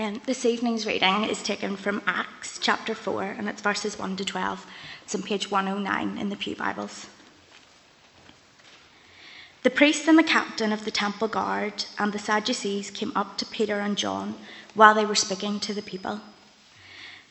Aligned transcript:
Um, 0.00 0.22
this 0.24 0.46
evening's 0.46 0.86
reading 0.86 1.24
is 1.24 1.42
taken 1.42 1.76
from 1.76 2.00
Acts 2.06 2.58
chapter 2.58 2.94
4, 2.94 3.22
and 3.22 3.50
it's 3.50 3.60
verses 3.60 3.98
1 3.98 4.16
to 4.16 4.24
12. 4.24 4.66
It's 5.02 5.14
on 5.14 5.22
page 5.22 5.50
109 5.50 6.16
in 6.16 6.30
the 6.30 6.36
Pew 6.36 6.56
Bibles. 6.56 7.06
The 9.62 9.68
priest 9.68 10.08
and 10.08 10.18
the 10.18 10.22
captain 10.22 10.72
of 10.72 10.86
the 10.86 10.90
temple 10.90 11.28
guard 11.28 11.84
and 11.98 12.14
the 12.14 12.18
Sadducees 12.18 12.90
came 12.90 13.12
up 13.14 13.36
to 13.36 13.44
Peter 13.44 13.80
and 13.80 13.98
John 13.98 14.36
while 14.72 14.94
they 14.94 15.04
were 15.04 15.14
speaking 15.14 15.60
to 15.60 15.74
the 15.74 15.82
people. 15.82 16.22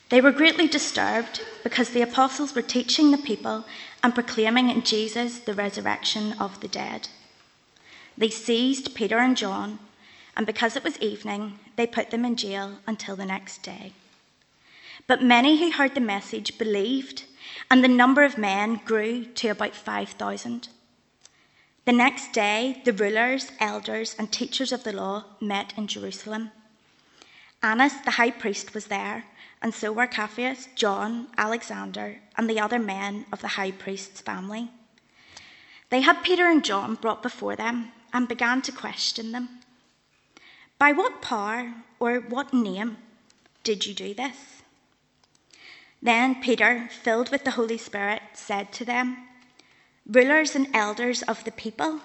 They 0.08 0.20
were 0.20 0.30
greatly 0.30 0.68
disturbed 0.68 1.44
because 1.64 1.90
the 1.90 2.02
apostles 2.02 2.54
were 2.54 2.62
teaching 2.62 3.10
the 3.10 3.18
people 3.18 3.64
and 4.00 4.14
proclaiming 4.14 4.70
in 4.70 4.82
Jesus 4.82 5.40
the 5.40 5.54
resurrection 5.54 6.34
of 6.34 6.60
the 6.60 6.68
dead. 6.68 7.08
They 8.16 8.30
seized 8.30 8.94
Peter 8.94 9.18
and 9.18 9.36
John, 9.36 9.80
and 10.36 10.46
because 10.46 10.76
it 10.76 10.84
was 10.84 10.98
evening, 10.98 11.58
they 11.76 11.86
put 11.86 12.10
them 12.10 12.24
in 12.24 12.36
jail 12.36 12.78
until 12.86 13.16
the 13.16 13.26
next 13.26 13.62
day. 13.62 13.92
But 15.06 15.22
many 15.22 15.58
who 15.58 15.72
heard 15.72 15.94
the 15.94 16.00
message 16.00 16.58
believed, 16.58 17.24
and 17.70 17.82
the 17.82 17.88
number 17.88 18.22
of 18.22 18.38
men 18.38 18.80
grew 18.84 19.24
to 19.24 19.48
about 19.48 19.74
5,000. 19.74 20.68
The 21.84 21.92
next 21.92 22.32
day, 22.32 22.82
the 22.84 22.92
rulers, 22.92 23.50
elders, 23.58 24.14
and 24.18 24.30
teachers 24.30 24.70
of 24.72 24.84
the 24.84 24.92
law 24.92 25.24
met 25.40 25.72
in 25.76 25.86
Jerusalem. 25.86 26.50
Annas, 27.62 27.94
the 28.04 28.12
high 28.12 28.30
priest, 28.30 28.74
was 28.74 28.86
there, 28.86 29.24
and 29.62 29.74
so 29.74 29.92
were 29.92 30.06
Caiaphas, 30.06 30.68
John, 30.74 31.28
Alexander, 31.36 32.20
and 32.36 32.48
the 32.48 32.60
other 32.60 32.78
men 32.78 33.26
of 33.32 33.40
the 33.40 33.48
high 33.48 33.72
priest's 33.72 34.20
family. 34.20 34.70
They 35.90 36.02
had 36.02 36.22
Peter 36.22 36.46
and 36.46 36.64
John 36.64 36.94
brought 36.94 37.22
before 37.22 37.56
them 37.56 37.92
and 38.12 38.28
began 38.28 38.62
to 38.62 38.72
question 38.72 39.32
them. 39.32 39.60
By 40.80 40.92
what 40.92 41.20
power 41.20 41.74
or 42.00 42.20
what 42.20 42.54
name 42.54 42.96
did 43.64 43.84
you 43.84 43.92
do 43.92 44.14
this? 44.14 44.62
Then 46.00 46.40
Peter, 46.40 46.88
filled 47.02 47.30
with 47.30 47.44
the 47.44 47.50
Holy 47.50 47.76
Spirit, 47.76 48.22
said 48.32 48.72
to 48.72 48.86
them, 48.86 49.18
Rulers 50.06 50.56
and 50.56 50.68
elders 50.72 51.20
of 51.20 51.44
the 51.44 51.52
people, 51.52 52.00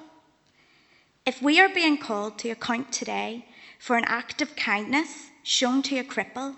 if 1.26 1.42
we 1.42 1.58
are 1.62 1.70
being 1.70 1.98
called 1.98 2.38
to 2.40 2.50
account 2.50 2.92
today 2.92 3.46
for 3.80 3.96
an 3.96 4.04
act 4.08 4.42
of 4.42 4.58
kindness 4.58 5.30
shown 5.42 5.82
to 5.84 5.98
a 5.98 6.04
cripple 6.04 6.58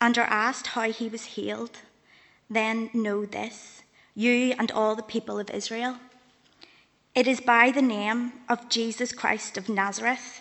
and 0.00 0.18
are 0.18 0.22
asked 0.22 0.66
how 0.66 0.90
he 0.90 1.08
was 1.08 1.36
healed, 1.36 1.78
then 2.50 2.90
know 2.92 3.24
this, 3.24 3.84
you 4.16 4.56
and 4.58 4.72
all 4.72 4.96
the 4.96 5.04
people 5.04 5.38
of 5.38 5.50
Israel. 5.50 5.98
It 7.14 7.28
is 7.28 7.40
by 7.40 7.70
the 7.70 7.80
name 7.80 8.32
of 8.48 8.68
Jesus 8.68 9.12
Christ 9.12 9.56
of 9.56 9.68
Nazareth, 9.68 10.40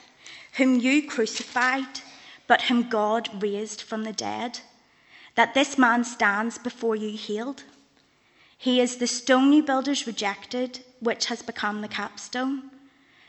whom 0.53 0.79
you 0.79 1.07
crucified, 1.07 2.01
but 2.47 2.63
whom 2.63 2.89
God 2.89 3.29
raised 3.41 3.81
from 3.81 4.03
the 4.03 4.13
dead, 4.13 4.59
that 5.35 5.53
this 5.53 5.77
man 5.77 6.03
stands 6.03 6.57
before 6.57 6.95
you 6.95 7.17
healed. 7.17 7.63
He 8.57 8.79
is 8.79 8.97
the 8.97 9.07
stone 9.07 9.51
you 9.51 9.63
builders 9.63 10.07
rejected, 10.07 10.79
which 10.99 11.25
has 11.25 11.41
become 11.41 11.81
the 11.81 11.87
capstone. 11.87 12.69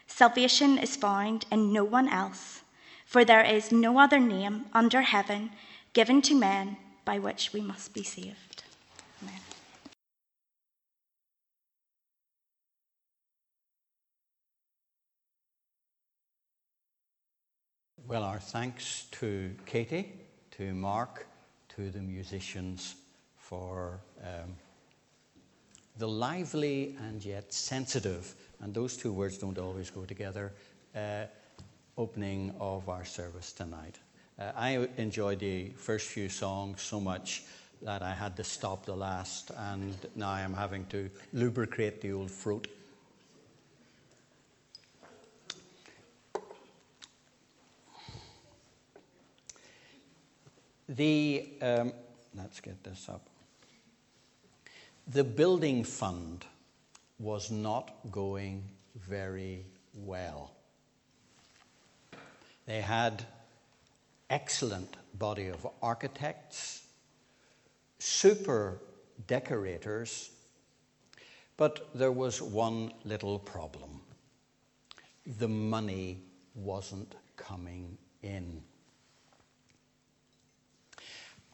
Salvation 0.07 0.79
is 0.79 0.97
found 0.97 1.47
in 1.51 1.73
no 1.73 1.83
one 1.83 2.09
else, 2.09 2.63
for 3.07 3.25
there 3.25 3.45
is 3.45 3.73
no 3.73 3.99
other 3.99 4.21
name 4.21 4.67
under 4.73 5.03
heaven 5.03 5.51
given 5.93 6.21
to 6.23 6.35
men 6.35 6.77
by 7.05 7.19
which 7.19 7.53
we 7.53 7.61
must 7.61 7.95
be 7.95 8.03
saved. 8.03 8.63
Amen. 9.23 9.41
Well, 18.15 18.23
our 18.23 18.39
thanks 18.39 19.07
to 19.19 19.51
Katie, 19.67 20.13
to 20.53 20.73
Mark, 20.73 21.27
to 21.75 21.91
the 21.91 21.99
musicians 21.99 22.95
for 23.37 23.99
um, 24.23 24.55
the 25.99 26.07
lively 26.07 26.97
and 27.01 27.25
yet 27.25 27.53
sensitive, 27.53 28.37
and 28.61 28.73
those 28.73 28.97
two 28.97 29.13
words 29.13 29.39
don't 29.39 29.59
always 29.59 29.91
go 29.91 30.05
together, 30.05 30.53
uh, 30.95 31.25
opening 31.99 32.55
of 32.61 32.89
our 32.89 33.05
service 33.05 33.53
tonight. 33.53 33.99
Uh, 34.39 34.53
I 34.55 34.89
enjoyed 34.97 35.41
the 35.41 35.71
first 35.71 36.07
few 36.07 36.29
songs 36.29 36.83
so 36.83 37.01
much 37.01 37.43
that 37.83 38.01
I 38.01 38.15
had 38.15 38.37
to 38.37 38.45
stop 38.45 38.87
the 38.87 38.95
last, 38.95 39.51
and 39.57 39.93
now 40.15 40.31
I'm 40.31 40.55
having 40.55 40.87
to 40.91 41.11
lubricate 41.33 42.01
the 42.01 42.13
old 42.13 42.31
fruit. 42.31 42.69
The, 50.89 51.49
um, 51.63 51.93
let's 52.35 52.61
get 52.61 52.83
this 52.85 53.09
up. 53.09 53.27
The 55.07 55.25
building 55.25 55.85
fund 55.85 56.45
was 57.19 57.51
not 57.51 57.93
going 58.11 58.65
very 58.97 59.65
well. 59.95 60.53
They 62.67 62.81
had 62.81 63.25
excellent 64.31 64.97
body 65.15 65.49
of 65.49 65.67
architects, 65.83 66.83
super 67.99 68.79
decorators, 69.27 70.31
but 71.57 71.89
there 71.95 72.13
was 72.13 72.43
one 72.43 72.93
little 73.05 73.39
problem. 73.39 74.01
The 75.39 75.49
money 75.49 76.21
wasn't 76.55 77.15
coming 77.37 77.97
in. 78.23 78.63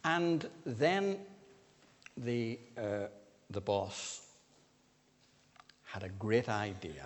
And 0.03 0.49
then 0.65 1.17
the, 2.17 2.59
uh, 2.77 3.07
the 3.49 3.61
boss 3.61 4.27
had 5.83 6.03
a 6.03 6.09
great 6.09 6.49
idea. 6.49 7.05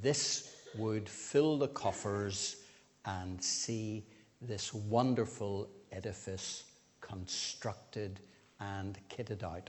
This 0.00 0.54
would 0.76 1.08
fill 1.08 1.58
the 1.58 1.68
coffers 1.68 2.56
and 3.04 3.42
see 3.42 4.04
this 4.40 4.72
wonderful 4.72 5.68
edifice 5.90 6.64
constructed 7.00 8.20
and 8.60 8.98
kitted 9.08 9.42
out. 9.42 9.68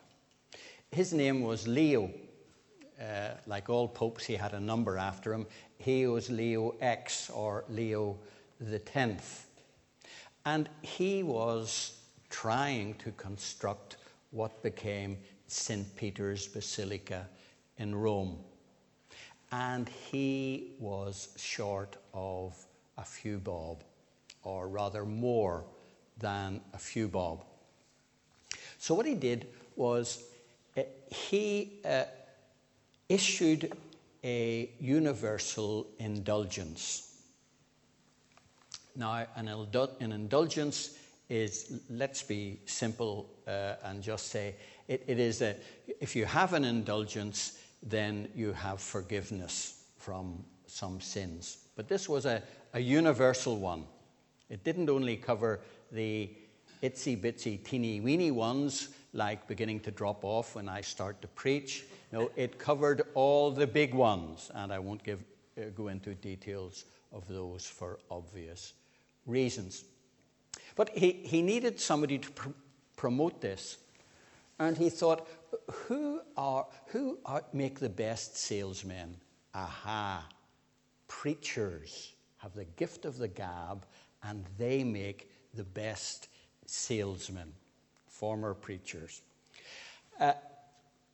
His 0.92 1.14
name 1.14 1.42
was 1.42 1.68
Leo. 1.68 2.12
Uh, 3.02 3.32
like 3.48 3.70
all 3.70 3.88
popes, 3.88 4.24
he 4.24 4.36
had 4.36 4.54
a 4.54 4.60
number 4.60 4.98
after 4.98 5.34
him. 5.34 5.48
He 5.78 6.08
was 6.08 6.30
Leo 6.30 6.76
X 6.80 7.30
or 7.30 7.66
Leo 7.70 8.18
the 8.62 8.80
Tenth. 8.80 9.48
And 10.46 10.70
he 10.82 11.24
was 11.24 11.98
trying 12.34 12.96
to 12.96 13.12
construct 13.12 13.98
what 14.32 14.64
became 14.64 15.18
St. 15.48 15.96
Peter's 15.96 16.48
Basilica 16.48 17.28
in 17.78 17.94
Rome. 17.94 18.40
And 19.52 19.88
he 19.88 20.72
was 20.80 21.30
short 21.38 21.96
of 22.12 22.56
a 22.98 23.06
few 23.06 23.38
bob 23.38 23.84
or 24.42 24.68
rather 24.68 25.06
more 25.06 25.64
than 26.18 26.60
a 26.74 26.80
few 26.80 27.08
bob. 27.08 27.44
So, 28.80 28.96
what 28.96 29.06
he 29.06 29.14
did 29.14 29.48
was 29.76 30.24
uh, 30.76 30.82
he 31.12 31.74
uh, 31.86 32.06
issued 33.10 33.72
a 34.24 34.72
universal 34.80 35.86
indulgence. 36.00 37.14
Now, 38.96 39.28
an, 39.36 39.48
an 39.48 40.12
indulgence 40.12 40.98
is, 41.34 41.82
let's 41.90 42.22
be 42.22 42.60
simple 42.66 43.28
uh, 43.48 43.76
and 43.86 44.04
just 44.04 44.28
say, 44.28 44.56
it, 44.88 45.04
it 45.08 45.20
is 45.20 45.42
a, 45.42 45.56
if 46.00 46.16
you 46.16 46.26
have 46.26 46.54
an 46.54 46.64
indulgence, 46.64 47.60
then 47.82 48.28
you 48.36 48.54
have 48.54 48.80
forgiveness 48.80 49.84
from 49.98 50.44
some 50.68 51.02
sins. 51.02 51.58
But 51.76 51.88
this 51.88 52.08
was 52.08 52.26
a, 52.26 52.44
a 52.74 52.80
universal 52.80 53.58
one. 53.58 53.86
It 54.50 54.64
didn't 54.64 54.90
only 54.90 55.18
cover 55.18 55.62
the 55.92 56.30
itsy 56.84 57.20
bitsy 57.20 57.64
teeny 57.64 58.00
weeny 58.00 58.30
ones, 58.30 58.90
like 59.14 59.48
beginning 59.48 59.80
to 59.82 59.92
drop 59.92 60.24
off 60.24 60.56
when 60.56 60.70
I 60.70 60.82
start 60.82 61.20
to 61.24 61.28
preach. 61.30 61.86
No, 62.12 62.30
it 62.36 62.60
covered 62.60 63.02
all 63.16 63.50
the 63.50 63.66
big 63.66 63.96
ones, 63.96 64.52
and 64.54 64.72
I 64.72 64.78
won't 64.78 65.04
give, 65.04 65.24
uh, 65.58 65.70
go 65.76 65.88
into 65.88 66.14
details 66.14 66.86
of 67.12 67.28
those 67.28 67.66
for 67.66 68.00
obvious 68.12 68.74
reasons. 69.26 69.86
But 70.76 70.90
he, 70.90 71.12
he 71.12 71.42
needed 71.42 71.80
somebody 71.80 72.18
to 72.18 72.32
pr- 72.32 72.50
promote 72.96 73.42
this, 73.42 73.78
and 74.60 74.78
he 74.78 74.90
thought, 74.90 75.28
who 75.72 76.22
are 76.38 76.66
who 76.88 77.20
are, 77.26 77.44
make 77.54 77.80
the 77.80 77.90
best 77.90 78.38
salesmen? 78.38 79.16
Aha, 79.54 80.28
preachers 81.08 82.14
have 82.38 82.54
the 82.54 82.66
gift 82.66 83.06
of 83.06 83.18
the 83.18 83.28
gab 83.28 83.86
and 84.24 84.44
they 84.58 84.84
make 84.84 85.30
the 85.54 85.64
best 85.64 86.28
salesmen, 86.66 87.52
former 88.08 88.54
preachers. 88.54 89.22
Uh, 90.20 90.34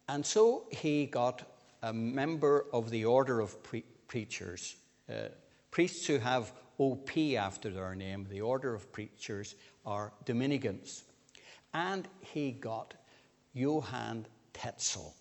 and 0.08 0.26
so 0.26 0.64
he 0.72 1.06
got 1.06 1.44
a 1.84 1.94
member 1.94 2.66
of 2.74 2.90
the 2.90 3.06
order 3.06 3.40
of 3.40 3.62
pre- 3.64 3.84
preachers, 4.08 4.76
uh, 5.10 5.30
Priests 5.72 6.06
who 6.08 6.18
have 6.18 6.54
OP 6.78 7.18
after 7.38 7.70
their 7.70 7.96
name, 7.96 8.26
the 8.30 8.42
order 8.42 8.74
of 8.74 8.92
preachers, 8.92 9.56
are 9.86 10.14
Dominicans. 10.26 11.04
And 11.74 12.08
he 12.22 12.52
got 12.52 12.94
Johann 13.54 14.26
Tetzel. 14.54 15.14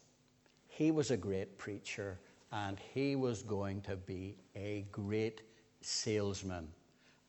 He 0.69 0.91
was 0.91 1.11
a 1.11 1.17
great 1.17 1.59
preacher 1.59 2.19
and 2.53 2.79
he 2.95 3.17
was 3.17 3.43
going 3.43 3.83
to 3.83 3.97
be 3.97 4.37
a 4.57 4.87
great 4.93 5.43
salesman. 5.81 6.69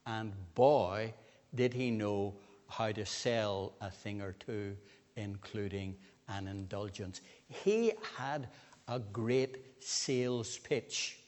And 0.06 0.34
boy, 0.56 1.14
did 1.56 1.74
he 1.74 1.92
know 1.92 2.36
how 2.70 2.92
to 2.92 3.06
sell 3.06 3.74
a 3.82 3.90
thing 3.90 4.22
or 4.22 4.34
two, 4.34 4.78
including 5.18 5.96
an 6.30 6.48
indulgence. 6.48 7.22
He 7.48 7.94
had 8.16 8.48
a 8.88 9.00
great 9.00 9.58
sales 9.80 10.60
pitch. 10.60 11.20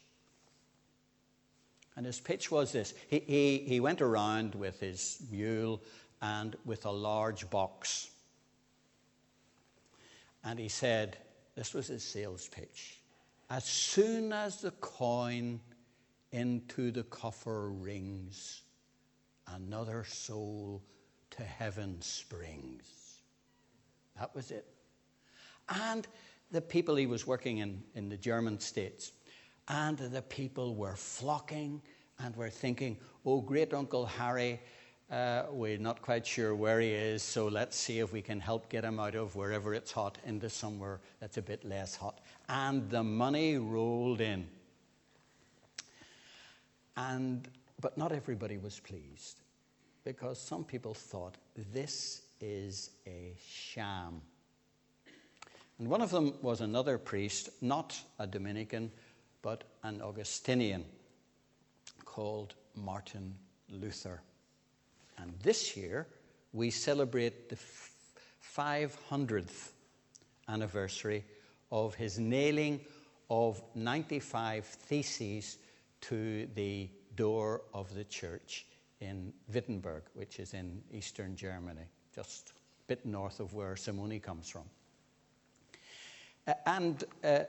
And 2.02 2.08
his 2.08 2.20
pitch 2.20 2.50
was 2.50 2.72
this 2.72 2.96
he, 3.10 3.20
he, 3.20 3.58
he 3.60 3.80
went 3.80 4.02
around 4.02 4.56
with 4.56 4.80
his 4.80 5.22
mule 5.30 5.84
and 6.20 6.56
with 6.66 6.88
a 6.88 6.92
large 6.92 7.48
box. 7.52 8.10
And 10.44 10.58
he 10.58 10.68
said, 10.68 11.20
This 11.54 11.76
was 11.76 11.86
his 11.86 12.04
sales 12.04 12.48
pitch. 12.48 13.00
As 13.52 13.66
soon 13.66 14.34
as 14.34 14.62
the 14.62 14.72
coin 14.72 15.60
into 16.32 16.90
the 16.90 17.04
coffer 17.04 17.70
rings, 17.70 18.64
another 19.46 20.04
soul 20.04 20.82
to 21.38 21.44
heaven 21.44 22.02
springs. 22.02 23.20
That 24.18 24.34
was 24.34 24.50
it. 24.50 24.66
And 25.70 26.08
the 26.50 26.62
people 26.62 26.96
he 26.96 27.06
was 27.06 27.28
working 27.28 27.60
in, 27.60 27.84
in 27.94 28.10
the 28.10 28.18
German 28.18 28.60
states, 28.60 29.12
and 29.72 29.98
the 29.98 30.22
people 30.22 30.76
were 30.76 30.96
flocking 30.98 31.82
and 32.20 32.36
were 32.36 32.50
thinking, 32.50 32.98
oh, 33.26 33.40
great 33.40 33.74
Uncle 33.74 34.06
Harry, 34.06 34.60
uh, 35.10 35.44
we're 35.50 35.78
not 35.78 36.02
quite 36.02 36.28
sure 36.28 36.54
where 36.54 36.82
he 36.82 36.90
is, 36.90 37.24
so 37.24 37.48
let's 37.48 37.78
see 37.78 38.00
if 38.00 38.12
we 38.12 38.22
can 38.22 38.40
help 38.40 38.68
get 38.68 38.84
him 38.84 39.00
out 39.00 39.16
of 39.16 39.34
wherever 39.36 39.74
it's 39.74 39.92
hot 39.92 40.18
into 40.26 40.50
somewhere 40.50 41.00
that's 41.22 41.38
a 41.38 41.42
bit 41.42 41.64
less 41.64 41.96
hot. 41.96 42.20
And 42.50 42.90
the 42.90 43.02
money 43.02 43.58
rolled 43.58 44.20
in. 44.20 44.46
And, 46.98 47.48
but 47.80 47.98
not 47.98 48.12
everybody 48.12 48.58
was 48.58 48.80
pleased 48.82 49.40
because 50.04 50.38
some 50.40 50.66
people 50.66 50.94
thought 50.94 51.38
this 51.72 52.24
is 52.42 52.92
a 53.08 53.34
sham. 53.42 54.22
And 55.80 55.88
one 55.88 56.02
of 56.02 56.12
them 56.12 56.34
was 56.42 56.60
another 56.60 56.98
priest, 56.98 57.50
not 57.62 58.00
a 58.20 58.28
Dominican, 58.28 58.92
but 59.42 59.64
an 59.84 60.02
Augustinian 60.02 60.86
called 62.06 62.56
Martin 62.76 63.36
Luther. 63.70 64.22
And 65.18 65.34
this 65.44 65.76
year, 65.76 66.08
we 66.54 66.70
celebrate 66.70 67.50
the 67.50 67.58
500th 68.56 69.72
anniversary 70.48 71.24
of 71.72 71.96
his 71.96 72.20
nailing 72.20 72.82
of 73.30 73.62
95 73.76 74.66
theses 74.66 75.58
to 76.02 76.48
the 76.56 76.90
door 77.16 77.62
of 77.74 77.94
the 77.94 78.04
church 78.04 78.66
in 79.00 79.32
Wittenberg, 79.54 80.04
which 80.14 80.40
is 80.40 80.54
in 80.54 80.82
eastern 80.92 81.36
Germany, 81.36 81.86
just 82.14 82.50
a 82.50 82.54
bit 82.88 83.06
north 83.06 83.40
of 83.40 83.54
where 83.54 83.76
Simone 83.76 84.20
comes 84.20 84.50
from. 84.50 84.64
And 86.66 87.04
uh, 87.24 87.40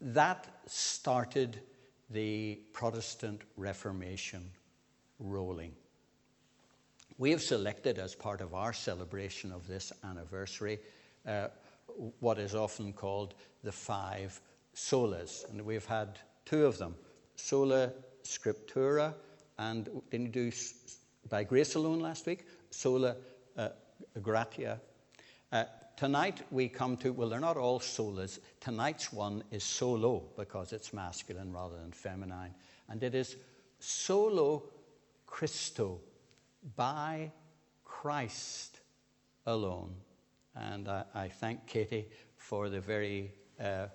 that 0.00 0.46
started 0.66 1.60
the 2.10 2.60
Protestant 2.72 3.42
Reformation 3.56 4.50
rolling. 5.18 5.72
We 7.18 7.30
have 7.32 7.42
selected, 7.42 7.98
as 7.98 8.14
part 8.14 8.40
of 8.40 8.54
our 8.54 8.72
celebration 8.72 9.52
of 9.52 9.66
this 9.66 9.92
anniversary, 10.04 10.78
uh, 11.26 11.48
what 12.20 12.38
is 12.38 12.54
often 12.54 12.92
called 12.92 13.34
the 13.64 13.72
five 13.72 14.40
solas. 14.74 15.48
And 15.50 15.60
we've 15.62 15.84
had 15.84 16.18
two 16.44 16.64
of 16.64 16.78
them 16.78 16.94
sola 17.34 17.92
scriptura, 18.24 19.14
and 19.58 19.88
didn't 20.10 20.34
you 20.34 20.50
do 20.50 20.56
by 21.28 21.44
grace 21.44 21.74
alone 21.74 22.00
last 22.00 22.26
week? 22.26 22.46
Sola 22.70 23.16
uh, 23.56 23.68
gratia. 24.22 24.80
Uh, 25.50 25.64
Tonight 25.98 26.42
we 26.52 26.68
come 26.68 26.96
to, 26.98 27.12
well, 27.12 27.28
they're 27.28 27.40
not 27.40 27.56
all 27.56 27.80
solas. 27.80 28.38
Tonight's 28.60 29.12
one 29.12 29.42
is 29.50 29.64
solo 29.64 30.22
because 30.36 30.72
it's 30.72 30.92
masculine 30.92 31.52
rather 31.52 31.74
than 31.74 31.90
feminine. 31.90 32.54
And 32.88 33.02
it 33.02 33.16
is 33.16 33.34
solo 33.80 34.62
Christo, 35.26 35.98
by 36.76 37.32
Christ 37.84 38.78
alone. 39.44 39.96
And 40.54 40.88
I, 40.88 41.02
I 41.16 41.28
thank 41.30 41.66
Katie 41.66 42.06
for 42.36 42.68
the 42.68 42.80
very 42.80 43.32
uh, 43.58 43.64
uh, 43.64 43.88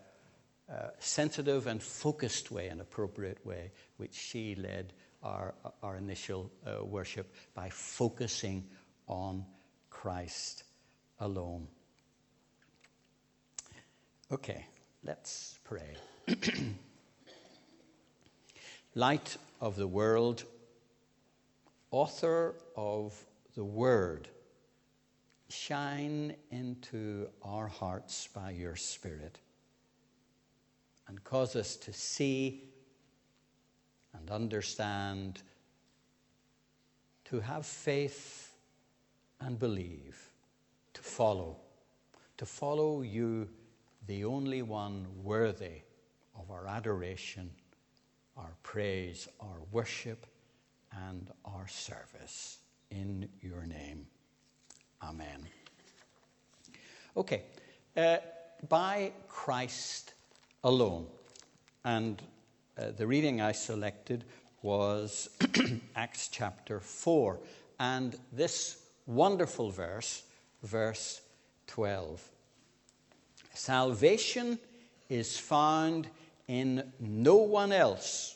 sensitive 1.00 1.68
and 1.68 1.82
focused 1.82 2.52
way, 2.52 2.68
and 2.68 2.82
appropriate 2.82 3.46
way, 3.46 3.72
which 3.96 4.14
she 4.14 4.56
led 4.56 4.92
our, 5.24 5.56
our 5.82 5.96
initial 5.96 6.52
uh, 6.68 6.84
worship 6.84 7.34
by 7.54 7.70
focusing 7.70 8.66
on 9.08 9.46
Christ 9.90 10.66
alone. 11.22 11.70
Okay, 14.34 14.66
let's 15.04 15.60
pray. 15.64 15.96
Light 18.96 19.38
of 19.62 19.76
the 19.76 19.86
world, 19.86 20.44
author 21.92 22.56
of 22.76 23.14
the 23.54 23.64
word, 23.64 24.28
shine 25.50 26.36
into 26.50 27.28
our 27.44 27.68
hearts 27.68 28.28
by 28.34 28.50
your 28.50 28.76
Spirit 28.76 29.38
and 31.08 31.24
cause 31.24 31.56
us 31.56 31.76
to 31.76 31.94
see 31.94 32.64
and 34.18 34.32
understand, 34.32 35.44
to 37.26 37.40
have 37.40 37.68
faith 37.68 38.56
and 39.40 39.60
believe, 39.60 40.32
to 40.96 41.04
follow, 41.04 41.58
to 42.38 42.48
follow 42.48 43.04
you 43.04 43.48
the 44.08 44.26
only 44.26 44.62
one 44.62 45.06
worthy 45.24 45.82
of 46.38 46.52
our 46.52 46.68
adoration, 46.68 47.50
our 48.38 48.54
praise, 48.64 49.28
our 49.40 49.62
worship, 49.72 50.26
and 51.08 51.32
our 51.46 51.68
service. 51.68 52.60
In 52.92 53.28
your 53.42 53.66
name. 53.66 54.06
Amen. 55.02 55.48
Okay, 57.18 57.44
uh, 57.98 58.18
by 58.70 59.12
Christ 59.28 60.14
alone. 60.64 61.08
And 61.84 62.22
uh, 62.78 62.92
the 62.92 63.08
reading 63.08 63.42
I 63.42 63.52
selected 63.52 64.26
was 64.62 65.30
Acts 65.96 66.30
chapter 66.32 66.80
4. 66.80 67.40
And 67.80 68.16
this 68.32 68.78
wonderful 69.06 69.72
verse, 69.72 70.24
verse 70.62 71.22
12. 71.68 72.33
Salvation 73.54 74.60
is 75.10 75.38
found 75.38 76.08
in 76.48 76.92
no 77.00 77.36
one 77.36 77.72
else, 77.72 78.36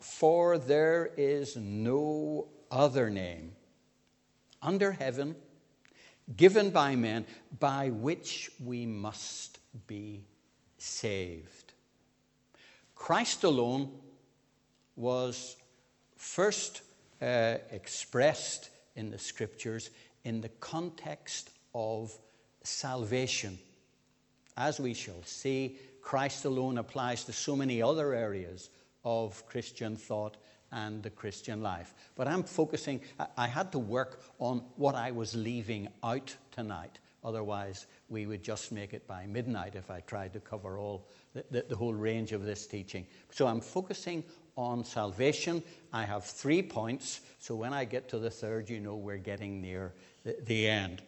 for 0.00 0.58
there 0.58 1.10
is 1.16 1.56
no 1.56 2.48
other 2.70 3.10
name 3.10 3.52
under 4.62 4.92
heaven 4.92 5.36
given 6.36 6.70
by 6.70 6.96
men 6.96 7.24
by 7.60 7.90
which 7.90 8.50
we 8.64 8.86
must 8.86 9.58
be 9.86 10.24
saved. 10.78 11.72
Christ 12.94 13.44
alone 13.44 13.92
was 14.96 15.56
first 16.16 16.80
uh, 17.20 17.56
expressed 17.70 18.70
in 18.96 19.10
the 19.10 19.18
scriptures 19.18 19.90
in 20.24 20.40
the 20.40 20.48
context 20.48 21.50
of 21.74 22.16
salvation. 22.64 23.58
As 24.56 24.80
we 24.80 24.94
shall 24.94 25.22
see, 25.24 25.78
Christ 26.00 26.44
alone 26.44 26.78
applies 26.78 27.24
to 27.24 27.32
so 27.32 27.56
many 27.56 27.82
other 27.82 28.14
areas 28.14 28.70
of 29.04 29.44
Christian 29.46 29.96
thought 29.96 30.36
and 30.72 31.02
the 31.02 31.10
Christian 31.10 31.62
life. 31.62 31.94
But 32.14 32.28
I'm 32.28 32.42
focusing, 32.42 33.00
I 33.36 33.46
had 33.46 33.72
to 33.72 33.78
work 33.78 34.22
on 34.38 34.62
what 34.76 34.94
I 34.94 35.10
was 35.10 35.34
leaving 35.34 35.88
out 36.02 36.34
tonight. 36.52 36.98
Otherwise, 37.24 37.86
we 38.08 38.26
would 38.26 38.42
just 38.42 38.70
make 38.70 38.94
it 38.94 39.06
by 39.06 39.26
midnight 39.26 39.74
if 39.74 39.90
I 39.90 40.00
tried 40.00 40.32
to 40.34 40.40
cover 40.40 40.78
all 40.78 41.08
the, 41.34 41.44
the, 41.50 41.66
the 41.70 41.76
whole 41.76 41.94
range 41.94 42.32
of 42.32 42.44
this 42.44 42.66
teaching. 42.66 43.06
So 43.30 43.46
I'm 43.46 43.60
focusing 43.60 44.22
on 44.56 44.84
salvation. 44.84 45.62
I 45.92 46.04
have 46.04 46.24
three 46.24 46.62
points, 46.62 47.20
so 47.40 47.56
when 47.56 47.72
I 47.72 47.84
get 47.84 48.08
to 48.10 48.18
the 48.18 48.30
third, 48.30 48.70
you 48.70 48.80
know 48.80 48.94
we're 48.94 49.16
getting 49.16 49.60
near 49.60 49.92
the, 50.24 50.36
the 50.46 50.68
end. 50.68 51.02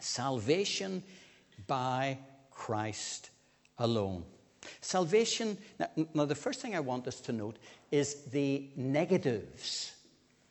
Salvation 0.00 1.02
by 1.66 2.18
Christ 2.58 3.30
alone. 3.78 4.24
Salvation, 4.80 5.56
now, 5.78 5.88
now, 6.12 6.24
the 6.24 6.34
first 6.34 6.60
thing 6.60 6.74
I 6.74 6.80
want 6.80 7.06
us 7.06 7.20
to 7.22 7.32
note 7.32 7.56
is 7.90 8.24
the 8.32 8.68
negatives 8.76 9.92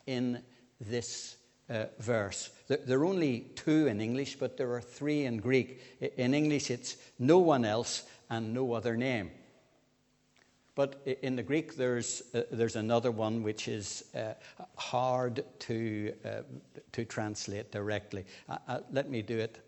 in 0.06 0.42
this 0.80 1.36
uh, 1.68 1.84
verse. 2.00 2.50
There, 2.66 2.78
there, 2.78 2.98
are 2.98 3.04
only 3.04 3.40
two 3.54 3.86
in 3.86 4.00
English, 4.00 4.36
but 4.36 4.56
there 4.56 4.72
are 4.72 4.80
three 4.80 5.26
in 5.26 5.36
Greek. 5.36 5.80
In 6.16 6.32
English, 6.32 6.70
it's 6.70 6.96
no 7.18 7.38
one 7.38 7.64
else 7.64 8.04
and 8.30 8.54
no 8.54 8.72
other 8.72 8.96
name. 8.96 9.30
But 10.74 11.02
in 11.22 11.36
the 11.36 11.42
Greek, 11.42 11.76
there's, 11.76 12.22
uh, 12.34 12.42
there's 12.50 12.76
another 12.76 13.10
one 13.10 13.42
which 13.42 13.68
is 13.68 14.04
uh, 14.14 14.34
hard 14.76 15.44
to, 15.60 16.14
uh, 16.24 16.28
to 16.92 17.04
translate 17.04 17.70
directly. 17.70 18.24
Uh, 18.48 18.56
uh, 18.66 18.80
let 18.92 19.10
me 19.10 19.20
do 19.20 19.38
it. 19.38 19.58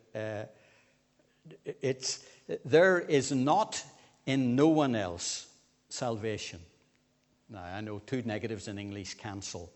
It's, 1.82 2.25
there 2.64 2.99
is 2.99 3.33
not 3.33 3.83
in 4.26 4.57
no 4.57 4.69
one 4.69 4.95
else 4.95 5.47
salvation. 5.88 6.61
Now, 7.49 7.62
I 7.62 7.80
know 7.80 8.00
two 8.07 8.23
negatives 8.23 8.69
in 8.69 8.78
English 8.78 9.14
cancel, 9.14 9.71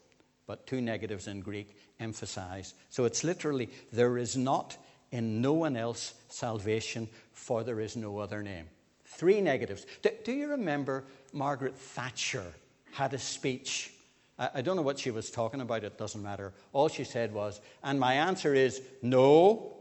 but 0.47 0.67
two 0.67 0.81
negatives 0.81 1.27
in 1.27 1.41
Greek 1.41 1.77
emphasize. 1.99 2.75
So 2.91 3.05
it's 3.05 3.25
literally, 3.25 3.69
there 3.93 4.19
is 4.19 4.37
not 4.37 4.77
in 5.11 5.41
no 5.41 5.53
one 5.53 5.77
else 5.77 6.15
salvation, 6.29 7.09
for 7.33 7.65
there 7.65 7.81
is 7.81 7.97
no 7.97 8.19
other 8.19 8.43
name. 8.43 8.67
Three 9.05 9.41
negatives. 9.41 9.87
Do, 10.03 10.11
do 10.25 10.33
you 10.33 10.49
remember 10.49 11.05
Margaret 11.33 11.77
Thatcher 11.77 12.47
had 12.93 13.15
a 13.15 13.19
speech? 13.19 13.93
I, 14.39 14.51
I 14.57 14.63
don't 14.63 14.77
know 14.77 14.83
what 14.83 14.99
she 14.99 15.11
was 15.11 15.31
talking 15.31 15.61
about, 15.61 15.85
it 15.85 15.99
doesn't 15.99 16.23
matter. 16.23 16.53
All 16.73 16.89
she 16.89 17.05
said 17.05 17.33
was, 17.33 17.61
and 17.83 17.99
my 17.99 18.15
answer 18.15 18.55
is 18.55 18.83
no, 19.03 19.77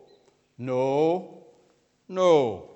no, 0.58 1.46
no. 2.08 2.73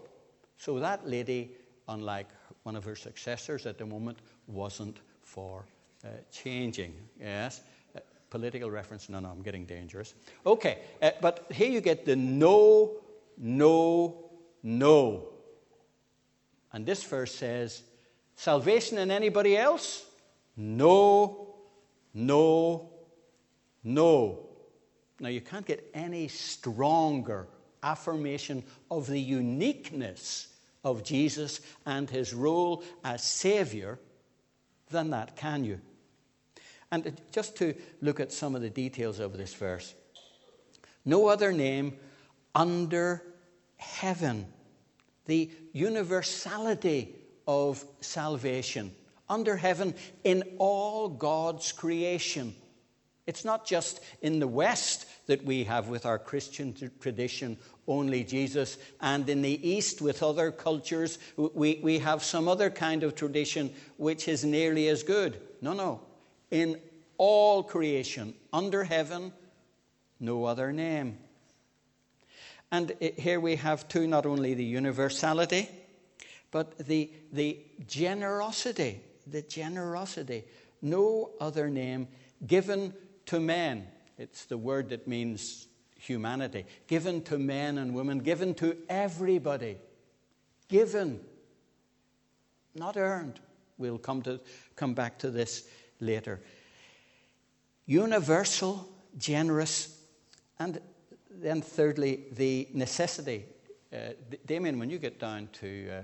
So 0.57 0.79
that 0.79 1.07
lady, 1.07 1.51
unlike 1.87 2.27
one 2.63 2.75
of 2.75 2.83
her 2.83 2.95
successors 2.95 3.65
at 3.65 3.77
the 3.77 3.85
moment, 3.85 4.19
wasn't 4.47 4.97
for 5.21 5.65
uh, 6.03 6.09
changing. 6.31 6.93
Yes? 7.19 7.61
Uh, 7.95 7.99
political 8.29 8.69
reference, 8.69 9.09
no, 9.09 9.19
no, 9.19 9.29
I'm 9.29 9.41
getting 9.41 9.65
dangerous. 9.65 10.13
Okay, 10.45 10.79
uh, 11.01 11.11
but 11.21 11.45
here 11.51 11.69
you 11.69 11.81
get 11.81 12.05
the 12.05 12.15
no, 12.15 12.97
no, 13.37 14.29
no. 14.63 15.29
And 16.73 16.85
this 16.85 17.03
verse 17.03 17.33
says, 17.33 17.83
Salvation 18.35 18.99
in 18.99 19.09
anybody 19.09 19.57
else? 19.57 20.05
No, 20.55 21.55
no, 22.13 22.89
no. 23.83 24.47
Now, 25.19 25.29
you 25.29 25.41
can't 25.41 25.65
get 25.65 25.89
any 25.93 26.27
stronger 26.27 27.47
affirmation 27.83 28.63
of 28.89 29.07
the 29.07 29.19
uniqueness 29.19 30.47
of 30.83 31.03
Jesus 31.03 31.61
and 31.85 32.09
his 32.09 32.33
role 32.33 32.83
as 33.03 33.23
Savior 33.23 33.99
than 34.89 35.09
that, 35.11 35.35
can 35.35 35.63
you? 35.63 35.81
And 36.91 37.19
just 37.31 37.57
to 37.57 37.75
look 38.01 38.19
at 38.19 38.31
some 38.31 38.55
of 38.55 38.61
the 38.61 38.69
details 38.69 39.19
of 39.19 39.37
this 39.37 39.53
verse 39.53 39.93
no 41.05 41.27
other 41.27 41.53
name 41.53 41.93
under 42.53 43.23
heaven 43.77 44.45
the 45.25 45.51
universality 45.73 47.15
of 47.47 47.83
salvation 48.01 48.93
under 49.29 49.55
heaven 49.55 49.93
in 50.23 50.43
all 50.57 51.09
God's 51.09 51.71
creation. 51.71 52.55
It's 53.25 53.43
not 53.43 53.65
just 53.65 53.99
in 54.21 54.39
the 54.39 54.47
West 54.47 55.05
that 55.27 55.43
we 55.45 55.63
have 55.65 55.87
with 55.89 56.05
our 56.05 56.17
Christian 56.17 56.73
tradition 56.99 57.57
only 57.87 58.23
Jesus, 58.23 58.77
and 58.99 59.29
in 59.29 59.41
the 59.41 59.69
East 59.69 60.01
with 60.01 60.21
other 60.21 60.51
cultures, 60.51 61.19
we, 61.37 61.79
we 61.81 61.99
have 61.99 62.23
some 62.23 62.49
other 62.49 62.69
kind 62.69 63.03
of 63.03 63.15
tradition 63.15 63.73
which 63.95 64.27
is 64.27 64.43
nearly 64.43 64.89
as 64.89 65.03
good. 65.03 65.39
No, 65.61 65.73
no. 65.73 66.01
In 66.51 66.79
all 67.17 67.63
creation, 67.63 68.33
under 68.51 68.83
heaven, 68.83 69.31
no 70.19 70.43
other 70.43 70.73
name. 70.73 71.17
And 72.71 72.91
here 72.99 73.39
we 73.39 73.55
have 73.55 73.87
too 73.87 74.07
not 74.07 74.25
only 74.25 74.53
the 74.53 74.63
universality, 74.63 75.69
but 76.51 76.77
the, 76.77 77.09
the 77.31 77.59
generosity. 77.87 79.01
The 79.27 79.41
generosity. 79.43 80.43
No 80.81 81.31
other 81.39 81.69
name 81.69 82.07
given 82.45 82.93
to 83.27 83.39
men. 83.39 83.87
It's 84.17 84.45
the 84.45 84.57
word 84.57 84.89
that 84.89 85.07
means 85.07 85.67
humanity. 85.99 86.65
Given 86.87 87.21
to 87.23 87.37
men 87.37 87.77
and 87.77 87.93
women, 87.93 88.19
given 88.19 88.53
to 88.55 88.77
everybody. 88.89 89.77
Given. 90.67 91.19
Not 92.75 92.97
earned. 92.97 93.39
We'll 93.77 93.97
come, 93.97 94.21
to, 94.23 94.39
come 94.75 94.93
back 94.93 95.19
to 95.19 95.29
this 95.29 95.67
later. 95.99 96.41
Universal, 97.85 98.87
generous, 99.17 99.99
and 100.59 100.81
then, 101.29 101.61
thirdly, 101.61 102.25
the 102.31 102.67
necessity. 102.73 103.45
Uh, 103.93 104.13
Damien, 104.45 104.79
when 104.79 104.89
you 104.89 104.97
get 104.97 105.19
down 105.19 105.47
to 105.53 105.89
uh, 105.89 106.01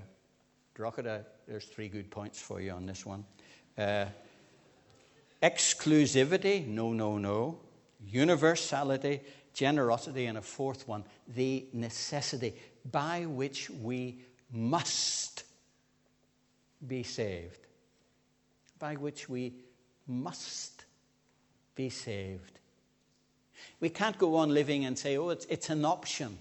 Drogheda, 0.75 1.25
there's 1.48 1.65
three 1.65 1.89
good 1.89 2.10
points 2.10 2.39
for 2.39 2.62
you 2.62 2.72
on 2.72 2.86
this 2.86 3.05
one. 3.05 3.25
Uh, 3.77 4.05
exclusivity, 5.41 6.65
no, 6.67 6.93
no, 6.93 7.17
no. 7.17 7.60
Universality, 8.07 9.22
generosity, 9.53 10.25
and 10.25 10.38
a 10.38 10.41
fourth 10.41 10.88
one, 10.88 11.03
the 11.27 11.67
necessity 11.74 12.55
by 12.91 13.25
which 13.25 13.69
we 13.69 14.19
must 14.51 15.43
be 16.86 17.03
saved. 17.03 17.60
By 18.79 18.95
which 18.95 19.29
we 19.29 19.53
must 20.07 20.86
be 21.75 21.89
saved. 21.89 22.60
We 23.79 23.89
can't 23.89 24.17
go 24.17 24.36
on 24.36 24.53
living 24.53 24.86
and 24.86 24.98
say, 24.98 25.17
oh, 25.17 25.29
it's, 25.29 25.45
it's 25.45 25.69
an 25.69 25.86
option. 25.86 26.38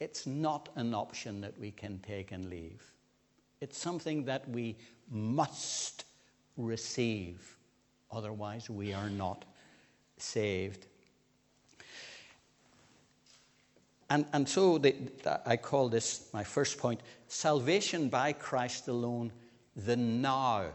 It's 0.00 0.26
not 0.26 0.68
an 0.74 0.94
option 0.94 1.40
that 1.42 1.58
we 1.58 1.70
can 1.70 2.00
take 2.00 2.32
and 2.32 2.48
leave. 2.48 2.82
It's 3.60 3.78
something 3.78 4.24
that 4.24 4.48
we 4.48 4.76
must 5.10 6.04
receive. 6.56 7.56
Otherwise, 8.10 8.68
we 8.68 8.92
are 8.92 9.08
not 9.08 9.44
saved. 10.22 10.86
And, 14.08 14.26
and 14.32 14.48
so 14.48 14.78
the, 14.78 14.94
I 15.46 15.56
call 15.56 15.88
this 15.88 16.28
my 16.32 16.44
first 16.44 16.78
point 16.78 17.00
salvation 17.28 18.08
by 18.08 18.32
Christ 18.32 18.88
alone, 18.88 19.32
the 19.74 19.96
now 19.96 20.66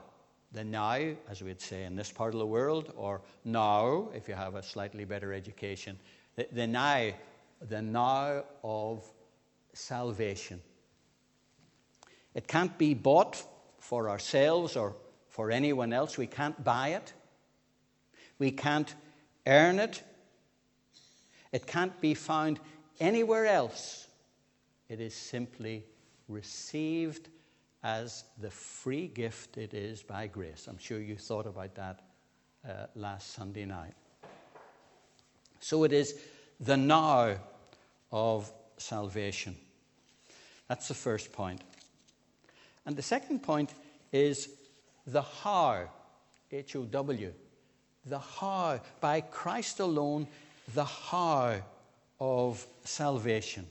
the 0.51 0.63
now, 0.63 0.99
as 1.29 1.41
we'd 1.41 1.61
say 1.61 1.83
in 1.83 1.95
this 1.95 2.11
part 2.11 2.33
of 2.33 2.39
the 2.39 2.45
world, 2.45 2.93
or 2.95 3.21
now, 3.43 4.09
if 4.13 4.27
you 4.27 4.33
have 4.33 4.55
a 4.55 4.63
slightly 4.63 5.05
better 5.05 5.33
education, 5.33 5.99
the, 6.35 6.47
the 6.51 6.67
now, 6.67 7.11
the 7.61 7.81
now 7.81 8.43
of 8.63 9.05
salvation. 9.73 10.61
It 12.33 12.47
can't 12.47 12.77
be 12.77 12.93
bought 12.93 13.43
for 13.79 14.09
ourselves 14.09 14.75
or 14.75 14.95
for 15.27 15.51
anyone 15.51 15.91
else. 15.91 16.17
We 16.17 16.27
can't 16.27 16.63
buy 16.63 16.89
it. 16.89 17.13
We 18.39 18.51
can't 18.51 18.93
earn 19.47 19.79
it. 19.79 20.03
It 21.51 21.65
can't 21.65 21.99
be 22.01 22.13
found 22.13 22.59
anywhere 22.99 23.45
else. 23.47 24.07
It 24.89 24.99
is 24.99 25.15
simply 25.15 25.83
received 26.27 27.29
as 27.83 28.25
the 28.39 28.51
free 28.51 29.07
gift 29.07 29.57
it 29.57 29.73
is 29.73 30.03
by 30.03 30.27
grace. 30.27 30.67
I'm 30.67 30.77
sure 30.77 30.99
you 30.99 31.15
thought 31.15 31.47
about 31.47 31.73
that 31.75 31.99
uh, 32.67 32.87
last 32.95 33.33
Sunday 33.33 33.65
night. 33.65 33.93
So 35.59 35.83
it 35.83 35.93
is 35.93 36.19
the 36.59 36.77
now 36.77 37.37
of 38.11 38.51
salvation. 38.77 39.55
That's 40.67 40.87
the 40.87 40.93
first 40.93 41.31
point. 41.31 41.61
And 42.85 42.95
the 42.95 43.01
second 43.01 43.43
point 43.43 43.73
is 44.11 44.49
the 45.05 45.21
how, 45.21 45.89
H 46.51 46.75
O 46.75 46.83
W. 46.83 47.33
The 48.09 48.19
how, 48.19 48.79
by 49.01 49.21
Christ 49.21 49.79
alone, 49.79 50.27
the 50.73 50.85
how 50.85 51.61
of 52.19 52.65
salvation. 52.83 53.67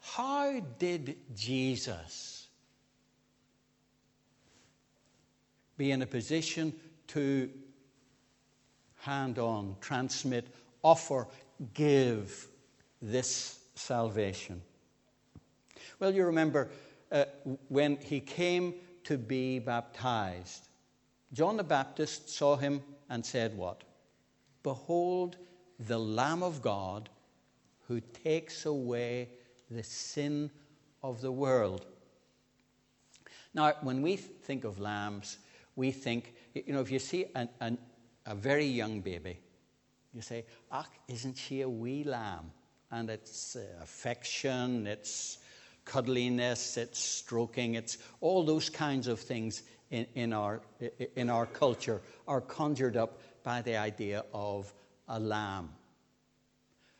How 0.00 0.60
did 0.78 1.16
Jesus 1.34 2.48
be 5.76 5.90
in 5.90 6.02
a 6.02 6.06
position 6.06 6.72
to 7.08 7.50
hand 9.02 9.38
on, 9.38 9.76
transmit, 9.80 10.46
offer, 10.82 11.26
give 11.74 12.48
this 13.00 13.58
salvation. 13.74 14.62
Well, 15.98 16.14
you 16.14 16.24
remember 16.24 16.70
uh, 17.10 17.24
when 17.68 17.96
he 17.96 18.20
came 18.20 18.74
to 19.04 19.18
be 19.18 19.58
baptized, 19.58 20.68
John 21.32 21.56
the 21.56 21.64
Baptist 21.64 22.28
saw 22.30 22.56
him 22.56 22.82
and 23.12 23.24
said, 23.24 23.54
What? 23.54 23.84
Behold, 24.62 25.36
the 25.78 25.98
Lamb 25.98 26.42
of 26.42 26.62
God 26.62 27.10
who 27.86 28.00
takes 28.00 28.64
away 28.64 29.28
the 29.70 29.82
sin 29.82 30.50
of 31.02 31.20
the 31.20 31.30
world. 31.30 31.84
Now, 33.52 33.74
when 33.82 34.00
we 34.00 34.16
think 34.16 34.64
of 34.64 34.80
lambs, 34.80 35.36
we 35.76 35.90
think, 35.90 36.32
you 36.54 36.72
know, 36.72 36.80
if 36.80 36.90
you 36.90 36.98
see 36.98 37.26
an, 37.34 37.50
an, 37.60 37.76
a 38.24 38.34
very 38.34 38.64
young 38.64 39.02
baby, 39.02 39.38
you 40.14 40.22
say, 40.22 40.46
ah, 40.70 40.86
isn't 41.06 41.36
she 41.36 41.60
a 41.60 41.68
wee 41.68 42.04
lamb? 42.04 42.50
And 42.90 43.10
it's 43.10 43.56
uh, 43.56 43.82
affection, 43.82 44.86
it's 44.86 45.38
cuddliness, 45.84 46.78
it's 46.78 46.98
stroking, 46.98 47.74
it's 47.74 47.98
all 48.22 48.44
those 48.44 48.70
kinds 48.70 49.06
of 49.06 49.20
things 49.20 49.62
in, 49.92 50.06
in, 50.14 50.32
our, 50.32 50.60
in 51.14 51.30
our 51.30 51.46
culture 51.46 52.00
are 52.26 52.40
conjured 52.40 52.96
up 52.96 53.20
by 53.44 53.62
the 53.62 53.76
idea 53.76 54.24
of 54.34 54.72
a 55.08 55.20
lamb. 55.20 55.70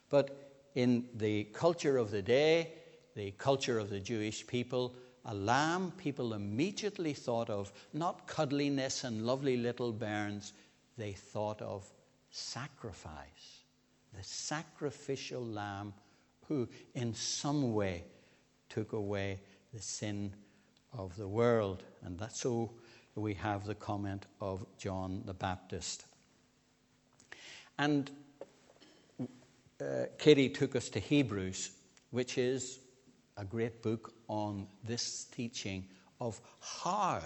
But 0.09 0.69
in 0.75 1.07
the 1.15 1.45
culture 1.45 1.97
of 1.97 2.11
the 2.11 2.23
day, 2.23 2.73
the 3.17 3.33
culture 3.33 3.79
of 3.79 3.91
the 3.91 3.99
Jewish 3.99 4.47
people, 4.47 4.95
a 5.25 5.35
lamb 5.35 5.93
people 5.97 6.35
immediately 6.35 7.15
thought 7.15 7.49
of 7.49 7.73
not 7.93 8.27
cuddliness 8.27 9.05
and 9.05 9.27
lovely 9.27 9.57
little 9.57 9.93
bairns, 9.93 10.53
they 10.99 11.13
thought 11.13 11.63
of 11.63 11.91
sacrifice. 12.31 13.63
The 14.15 14.23
sacrificial 14.23 15.45
lamb 15.45 15.95
who, 16.47 16.69
in 16.95 17.15
some 17.15 17.73
way, 17.73 18.05
took 18.69 18.93
away 18.93 19.41
the 19.73 19.81
sin 19.81 20.35
of 20.93 21.17
the 21.17 21.29
world. 21.29 21.83
And 22.03 22.19
that's 22.19 22.41
so 22.41 22.71
we 23.15 23.35
have 23.35 23.67
the 23.67 23.75
comment 23.75 24.27
of 24.41 24.65
John 24.79 25.23
the 25.27 25.35
Baptist. 25.35 26.07
And 27.79 28.11
uh, 29.81 30.05
Katie 30.19 30.49
took 30.49 30.77
us 30.77 30.89
to 30.91 31.01
Hebrews, 31.01 31.73
which 32.11 32.39
is 32.39 32.81
a 33.37 33.45
great 33.45 33.83
book 33.83 34.13
on 34.29 34.67
this 34.85 35.25
teaching 35.25 35.87
of 36.21 36.41
how 36.61 37.21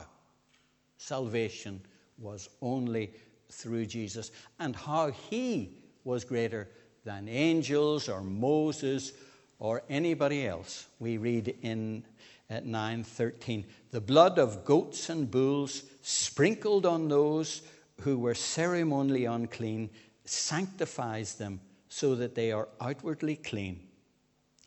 salvation 0.98 1.80
was 2.18 2.48
only 2.62 3.12
through 3.50 3.86
Jesus 3.86 4.30
and 4.58 4.74
how 4.74 5.10
he 5.10 5.76
was 6.04 6.24
greater 6.24 6.68
than 7.04 7.28
angels 7.28 8.08
or 8.08 8.22
Moses 8.22 9.12
or 9.58 9.82
anybody 9.88 10.46
else. 10.46 10.86
We 10.98 11.18
read 11.18 11.54
in 11.62 12.04
at 12.48 12.64
9:13 12.64 13.64
the 13.90 14.00
blood 14.00 14.38
of 14.38 14.64
goats 14.64 15.08
and 15.08 15.30
bulls 15.30 15.82
sprinkled 16.02 16.86
on 16.86 17.08
those 17.08 17.62
who 18.02 18.18
were 18.18 18.34
ceremonially 18.34 19.24
unclean 19.24 19.90
sanctifies 20.24 21.34
them 21.34 21.60
so 21.88 22.14
that 22.14 22.34
they 22.34 22.52
are 22.52 22.68
outwardly 22.80 23.36
clean. 23.36 23.88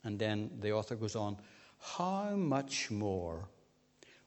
And 0.03 0.17
then 0.17 0.49
the 0.59 0.71
author 0.71 0.95
goes 0.95 1.15
on 1.15 1.37
how 1.79 2.35
much 2.35 2.89
more 2.89 3.49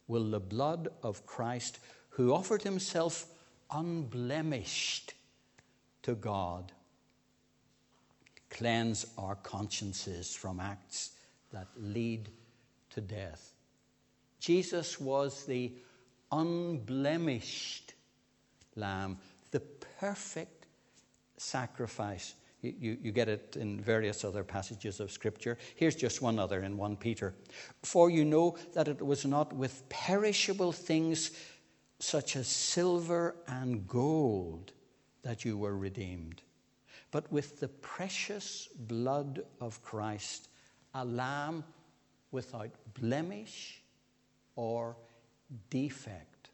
will 0.07 0.31
the 0.31 0.41
blood 0.41 0.89
of 1.03 1.27
Christ 1.27 1.79
who 2.11 2.33
offered 2.33 2.63
himself 2.63 3.27
unblemished 3.71 5.15
to 6.03 6.15
God 6.15 6.73
cleanse 8.51 9.07
our 9.17 9.35
consciences 9.37 10.35
from 10.35 10.61
acts 10.61 11.13
that 11.53 11.69
lead 11.77 12.29
to 12.95 13.01
death. 13.01 13.53
Jesus 14.41 15.01
was 15.01 15.45
the 15.45 15.73
unblemished 16.31 17.95
lamb, 18.75 19.19
the 19.51 19.61
perfect 20.01 20.67
sacrifice. 21.37 22.35
You, 22.61 22.75
you, 22.79 22.99
you, 23.03 23.13
get 23.13 23.29
it 23.29 23.57
in 23.59 23.81
various 23.81 24.25
other 24.25 24.45
passages 24.45 25.01
of 25.01 25.11
Scripture. 25.11 25.59
Here's 25.75 25.97
just 25.97 26.23
one 26.23 26.39
other 26.39 26.63
in 26.63 26.77
1 26.77 26.97
Peter. 26.97 27.35
For 27.83 28.09
you 28.09 28.25
know 28.25 28.57
that 28.75 28.89
it 28.89 29.05
was 29.05 29.25
not 29.25 29.53
with 29.53 29.89
perishable 29.89 30.73
things 30.73 31.33
such 31.99 32.37
as 32.37 32.49
silver 32.49 33.37
and 33.47 33.87
gold 33.87 34.73
that 35.23 35.45
you 35.45 35.57
were 35.57 35.77
redeemed, 35.77 36.43
but 37.11 37.31
with 37.31 37.61
the 37.61 37.69
precious 37.69 38.69
blood 38.77 39.43
of 39.61 39.83
Christ, 39.83 40.49
a 40.95 41.05
lamb 41.05 41.65
without 42.33 42.71
blemish 42.95 43.83
or 44.57 44.97
defect. 45.71 46.51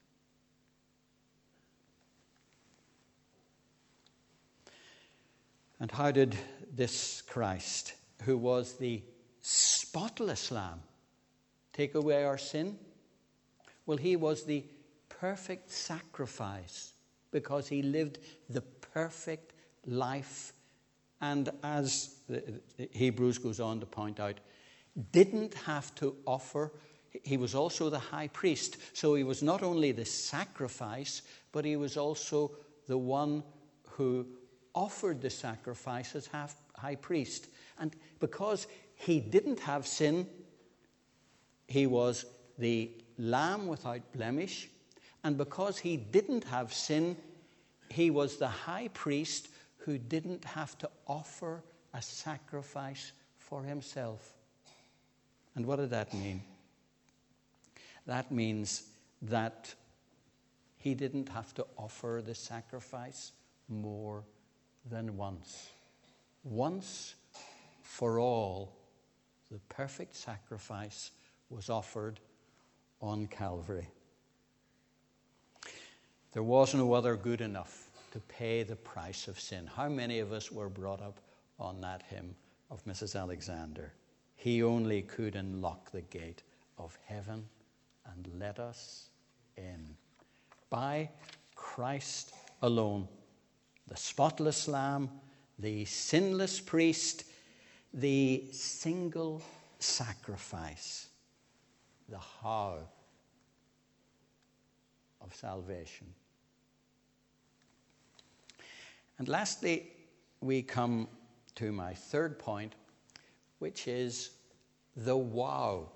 And 5.80 5.90
how 5.90 6.10
did 6.10 6.36
this 6.74 7.22
Christ, 7.22 7.94
who 8.24 8.36
was 8.36 8.74
the 8.74 9.02
spotless 9.40 10.50
lamb, 10.50 10.82
take 11.72 11.94
away 11.94 12.24
our 12.24 12.38
sin? 12.38 12.76
Well, 13.86 13.96
he 13.96 14.16
was 14.16 14.44
the 14.44 14.64
perfect 15.08 15.70
sacrifice 15.70 16.92
because 17.30 17.68
he 17.68 17.82
lived 17.82 18.18
the 18.50 18.60
perfect 18.60 19.52
life. 19.86 20.52
And 21.20 21.48
as 21.62 22.16
Hebrews 22.90 23.38
goes 23.38 23.60
on 23.60 23.80
to 23.80 23.86
point 23.86 24.18
out, 24.18 24.40
didn't 25.12 25.54
have 25.54 25.94
to 25.96 26.16
offer. 26.26 26.72
He 27.22 27.36
was 27.36 27.54
also 27.54 27.90
the 27.90 27.98
high 27.98 28.28
priest. 28.28 28.76
So 28.92 29.14
he 29.14 29.24
was 29.24 29.42
not 29.42 29.62
only 29.62 29.92
the 29.92 30.04
sacrifice, 30.04 31.22
but 31.52 31.64
he 31.64 31.76
was 31.76 31.96
also 31.96 32.52
the 32.86 32.98
one 32.98 33.42
who 33.90 34.26
offered 34.74 35.20
the 35.20 35.30
sacrifice 35.30 36.14
as 36.14 36.28
high 36.76 36.94
priest. 36.96 37.48
And 37.78 37.94
because 38.20 38.66
he 38.94 39.20
didn't 39.20 39.60
have 39.60 39.86
sin, 39.86 40.26
he 41.66 41.86
was 41.86 42.24
the 42.58 42.90
lamb 43.18 43.66
without 43.66 44.12
blemish. 44.12 44.68
And 45.24 45.36
because 45.36 45.78
he 45.78 45.96
didn't 45.96 46.44
have 46.44 46.72
sin, 46.72 47.16
he 47.90 48.10
was 48.10 48.36
the 48.36 48.48
high 48.48 48.88
priest 48.88 49.48
who 49.78 49.98
didn't 49.98 50.44
have 50.44 50.76
to 50.78 50.90
offer 51.06 51.62
a 51.94 52.02
sacrifice 52.02 53.12
for 53.38 53.62
himself. 53.62 54.37
And 55.58 55.66
what 55.66 55.80
did 55.80 55.90
that 55.90 56.14
mean? 56.14 56.40
That 58.06 58.30
means 58.30 58.84
that 59.22 59.74
he 60.76 60.94
didn't 60.94 61.28
have 61.30 61.52
to 61.54 61.66
offer 61.76 62.22
the 62.24 62.36
sacrifice 62.36 63.32
more 63.68 64.22
than 64.88 65.16
once. 65.16 65.70
Once 66.44 67.16
for 67.82 68.20
all, 68.20 68.72
the 69.50 69.58
perfect 69.68 70.14
sacrifice 70.14 71.10
was 71.50 71.68
offered 71.68 72.20
on 73.00 73.26
Calvary. 73.26 73.88
There 76.34 76.44
was 76.44 76.72
no 76.72 76.92
other 76.92 77.16
good 77.16 77.40
enough 77.40 77.90
to 78.12 78.20
pay 78.20 78.62
the 78.62 78.76
price 78.76 79.26
of 79.26 79.40
sin. 79.40 79.66
How 79.66 79.88
many 79.88 80.20
of 80.20 80.32
us 80.32 80.52
were 80.52 80.68
brought 80.68 81.02
up 81.02 81.18
on 81.58 81.80
that 81.80 82.04
hymn 82.08 82.36
of 82.70 82.84
Mrs. 82.84 83.18
Alexander? 83.18 83.92
He 84.38 84.62
only 84.62 85.02
could 85.02 85.34
unlock 85.34 85.90
the 85.90 86.00
gate 86.00 86.44
of 86.78 86.96
heaven 87.06 87.48
and 88.06 88.30
let 88.38 88.60
us 88.60 89.10
in. 89.56 89.96
By 90.70 91.10
Christ 91.56 92.32
alone, 92.62 93.08
the 93.88 93.96
spotless 93.96 94.68
Lamb, 94.68 95.10
the 95.58 95.84
sinless 95.86 96.60
priest, 96.60 97.24
the 97.92 98.44
single 98.52 99.42
sacrifice, 99.80 101.08
the 102.08 102.18
how 102.18 102.78
of 105.20 105.34
salvation. 105.34 106.14
And 109.18 109.26
lastly, 109.26 109.90
we 110.40 110.62
come 110.62 111.08
to 111.56 111.72
my 111.72 111.92
third 111.92 112.38
point 112.38 112.76
which 113.58 113.88
is 113.88 114.30
the 114.96 115.16
wow 115.16 115.90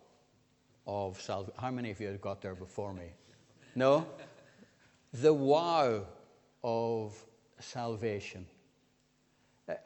of 0.87 1.20
salvation. 1.20 1.55
How 1.59 1.70
many 1.70 1.90
of 1.90 2.01
you 2.01 2.09
have 2.09 2.20
got 2.20 2.40
there 2.40 2.55
before 2.55 2.92
me? 2.92 3.12
No? 3.75 4.07
The 5.14 5.33
wow 5.33 6.07
of 6.62 7.25
salvation. 7.61 8.46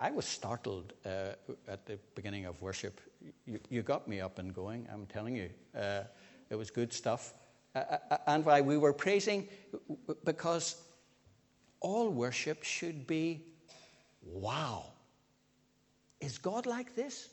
I 0.00 0.10
was 0.10 0.24
startled 0.24 0.94
uh, 1.04 1.32
at 1.68 1.86
the 1.86 1.98
beginning 2.14 2.46
of 2.46 2.60
worship. 2.62 3.00
You, 3.46 3.60
you, 3.68 3.82
got 3.82 4.08
me 4.08 4.20
up 4.20 4.38
and 4.38 4.54
going, 4.54 4.88
I'm 4.92 5.06
telling 5.06 5.36
you. 5.36 5.50
Uh, 5.76 6.02
it 6.48 6.54
was 6.54 6.70
good 6.70 6.92
stuff. 6.92 7.34
Uh, 7.74 7.78
uh, 7.78 7.98
uh 8.10 8.18
and 8.28 8.44
why 8.44 8.60
we 8.60 8.78
were 8.78 8.92
praising, 8.92 9.48
because 10.24 10.76
all 11.80 12.08
worship 12.08 12.62
should 12.62 13.06
be 13.06 13.44
wow. 14.22 14.92
Is 16.20 16.38
God 16.38 16.66
like 16.66 16.94
this? 16.96 17.28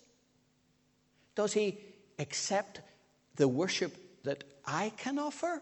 Does 1.35 1.53
he 1.53 1.77
accept 2.19 2.81
the 3.35 3.47
worship 3.47 3.95
that 4.23 4.43
I 4.65 4.91
can 4.97 5.17
offer? 5.17 5.61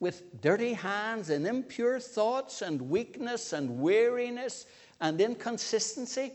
With 0.00 0.40
dirty 0.40 0.72
hands 0.72 1.30
and 1.30 1.46
impure 1.46 2.00
thoughts 2.00 2.62
and 2.62 2.90
weakness 2.90 3.52
and 3.52 3.80
weariness 3.80 4.66
and 5.00 5.20
inconsistency? 5.20 6.32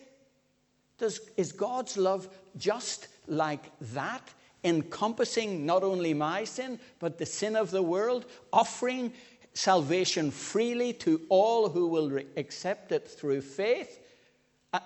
Does, 0.97 1.19
is 1.35 1.51
God's 1.51 1.97
love 1.97 2.29
just 2.57 3.07
like 3.27 3.71
that? 3.93 4.29
encompassing 4.63 5.65
not 5.65 5.83
only 5.83 6.13
my 6.13 6.43
sin, 6.43 6.79
but 6.99 7.17
the 7.17 7.25
sin 7.25 7.55
of 7.55 7.71
the 7.71 7.83
world, 7.83 8.25
offering 8.51 9.11
salvation 9.53 10.31
freely 10.31 10.93
to 10.93 11.21
all 11.29 11.69
who 11.69 11.87
will 11.87 12.19
accept 12.37 12.91
it 12.91 13.07
through 13.07 13.41
faith. 13.41 13.99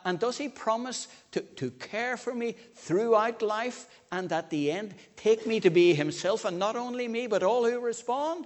And 0.03 0.19
does 0.19 0.37
he 0.37 0.49
promise 0.49 1.07
to, 1.31 1.41
to 1.41 1.71
care 1.71 2.17
for 2.17 2.33
me 2.33 2.55
throughout 2.75 3.41
life 3.41 3.87
and 4.11 4.31
at 4.33 4.49
the 4.49 4.71
end 4.71 4.95
take 5.15 5.47
me 5.47 5.59
to 5.61 5.69
be 5.69 5.93
himself 5.93 6.43
and 6.43 6.59
not 6.59 6.75
only 6.75 7.07
me, 7.07 7.27
but 7.27 7.43
all 7.43 7.63
who 7.63 7.79
respond? 7.79 8.45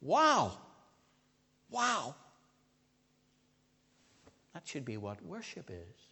Wow! 0.00 0.52
Wow! 1.70 2.14
That 4.54 4.66
should 4.66 4.84
be 4.84 4.96
what 4.96 5.22
worship 5.24 5.70
is 5.70 6.02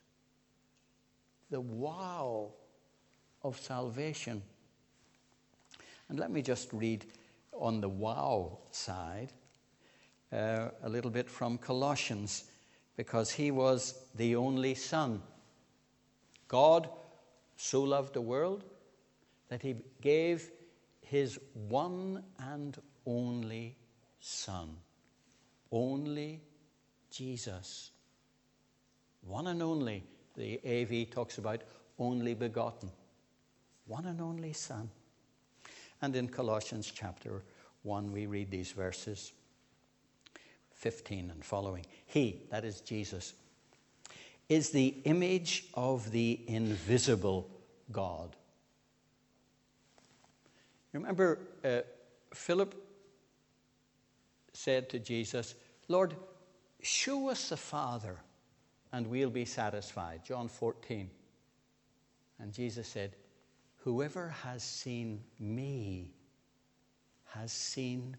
the 1.51 1.61
wow 1.61 2.53
of 3.43 3.59
salvation. 3.59 4.43
And 6.09 6.19
let 6.19 6.31
me 6.31 6.43
just 6.43 6.73
read 6.73 7.07
on 7.53 7.81
the 7.81 7.89
wow 7.89 8.59
side 8.71 9.33
uh, 10.33 10.69
a 10.83 10.89
little 10.89 11.11
bit 11.11 11.29
from 11.29 11.59
Colossians, 11.59 12.45
because 13.01 13.31
he 13.31 13.51
was 13.51 13.95
the 14.15 14.37
only 14.37 14.75
Son. 14.75 15.23
God 16.49 16.87
so 17.57 17.83
loved 17.83 18.13
the 18.13 18.21
world 18.21 18.63
that 19.49 19.63
he 19.63 19.77
gave 20.03 20.51
his 21.01 21.39
one 21.55 22.23
and 22.39 22.77
only 23.07 23.75
Son, 24.21 24.77
only 25.73 26.43
Jesus. 27.11 27.91
One 29.23 29.47
and 29.47 29.63
only. 29.63 30.05
The 30.37 30.61
AV 30.63 31.09
talks 31.11 31.39
about 31.39 31.63
only 31.99 32.35
begotten. 32.35 32.91
One 33.87 34.05
and 34.05 34.21
only 34.21 34.53
Son. 34.53 34.91
And 36.03 36.15
in 36.15 36.29
Colossians 36.29 36.93
chapter 36.95 37.45
1, 37.83 38.13
we 38.13 38.27
read 38.27 38.51
these 38.51 38.73
verses 38.73 39.33
15 40.81 41.31
and 41.31 41.45
following. 41.45 41.85
He, 42.07 42.41
that 42.51 42.65
is 42.65 42.81
Jesus, 42.81 43.35
is 44.49 44.71
the 44.71 44.89
image 45.05 45.67
of 45.75 46.11
the 46.11 46.41
invisible 46.47 47.49
God. 47.93 48.35
Remember, 50.93 51.39
uh, 51.63 51.81
Philip 52.33 52.75
said 54.55 54.89
to 54.89 54.99
Jesus, 54.99 55.55
Lord, 55.89 56.17
show 56.83 57.29
us 57.29 57.51
the 57.51 57.57
Father 57.59 58.17
and 58.93 59.07
we'll 59.07 59.31
be 59.31 59.45
satisfied. 59.45 60.23
John 60.25 60.49
14. 60.49 61.11
And 62.39 62.53
Jesus 62.53 62.89
said, 62.89 63.17
Whoever 63.85 64.31
has 64.43 64.63
seen 64.63 65.21
me 65.39 66.11
has 67.27 67.53
seen 67.53 68.17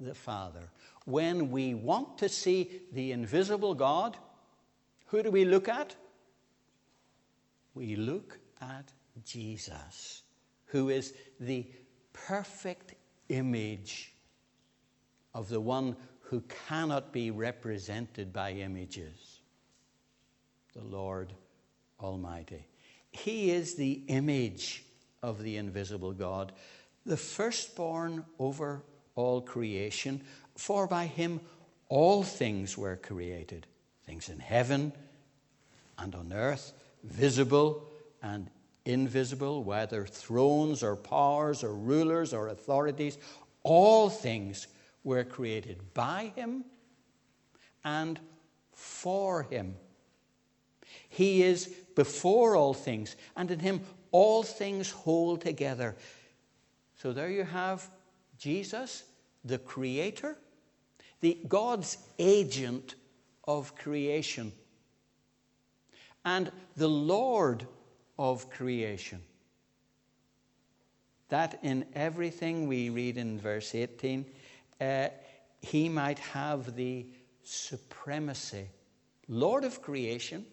the 0.00 0.14
Father. 0.14 0.70
When 1.04 1.50
we 1.50 1.74
want 1.74 2.18
to 2.18 2.28
see 2.28 2.82
the 2.92 3.12
invisible 3.12 3.74
God, 3.74 4.16
who 5.06 5.22
do 5.22 5.30
we 5.30 5.44
look 5.44 5.68
at? 5.68 5.94
We 7.74 7.96
look 7.96 8.38
at 8.60 8.92
Jesus, 9.24 10.22
who 10.66 10.88
is 10.88 11.14
the 11.38 11.66
perfect 12.12 12.94
image 13.28 14.14
of 15.34 15.48
the 15.48 15.60
one 15.60 15.96
who 16.20 16.42
cannot 16.68 17.12
be 17.12 17.30
represented 17.30 18.32
by 18.32 18.52
images, 18.52 19.40
the 20.74 20.82
Lord 20.82 21.32
Almighty. 22.00 22.66
He 23.10 23.50
is 23.50 23.74
the 23.74 24.02
image 24.06 24.84
of 25.22 25.42
the 25.42 25.56
invisible 25.56 26.12
God, 26.12 26.52
the 27.04 27.16
firstborn 27.16 28.24
over 28.38 28.84
all 29.14 29.40
creation, 29.40 30.22
for 30.56 30.86
by 30.86 31.06
him 31.06 31.40
all 31.88 32.22
things 32.22 32.78
were 32.78 32.96
created 32.96 33.66
things 34.10 34.28
in 34.28 34.40
heaven 34.40 34.92
and 35.98 36.14
on 36.14 36.32
earth, 36.32 36.72
visible 37.04 37.86
and 38.22 38.50
invisible, 38.84 39.62
whether 39.62 40.04
thrones 40.04 40.82
or 40.82 40.96
powers 40.96 41.62
or 41.62 41.74
rulers 41.74 42.32
or 42.32 42.48
authorities, 42.48 43.18
all 43.62 44.08
things 44.08 44.66
were 45.04 45.24
created 45.24 45.78
by 45.94 46.32
him 46.34 46.64
and 47.84 48.18
for 48.72 49.44
him. 49.44 49.76
He 51.08 51.42
is 51.42 51.66
before 51.94 52.56
all 52.56 52.74
things, 52.74 53.16
and 53.36 53.50
in 53.50 53.58
him 53.60 53.80
all 54.10 54.42
things 54.42 54.90
hold 54.90 55.40
together. 55.40 55.96
So 56.96 57.12
there 57.12 57.30
you 57.30 57.44
have 57.44 57.88
Jesus, 58.40 59.04
the 59.44 59.58
creator, 59.58 60.36
the 61.20 61.38
God's 61.46 61.98
agent 62.18 62.94
of 63.44 63.76
creation, 63.76 64.52
and 66.24 66.50
the 66.74 66.88
Lord 66.88 67.66
of 68.18 68.48
creation. 68.48 69.20
That 71.28 71.60
in 71.62 71.84
everything 71.94 72.66
we 72.66 72.88
read 72.88 73.18
in 73.18 73.38
verse 73.38 73.74
18, 73.74 74.24
uh, 74.80 75.08
he 75.60 75.90
might 75.90 76.18
have 76.18 76.74
the 76.74 77.06
supremacy. 77.42 78.68
Lord 79.28 79.64
of 79.64 79.82
creation, 79.82 80.46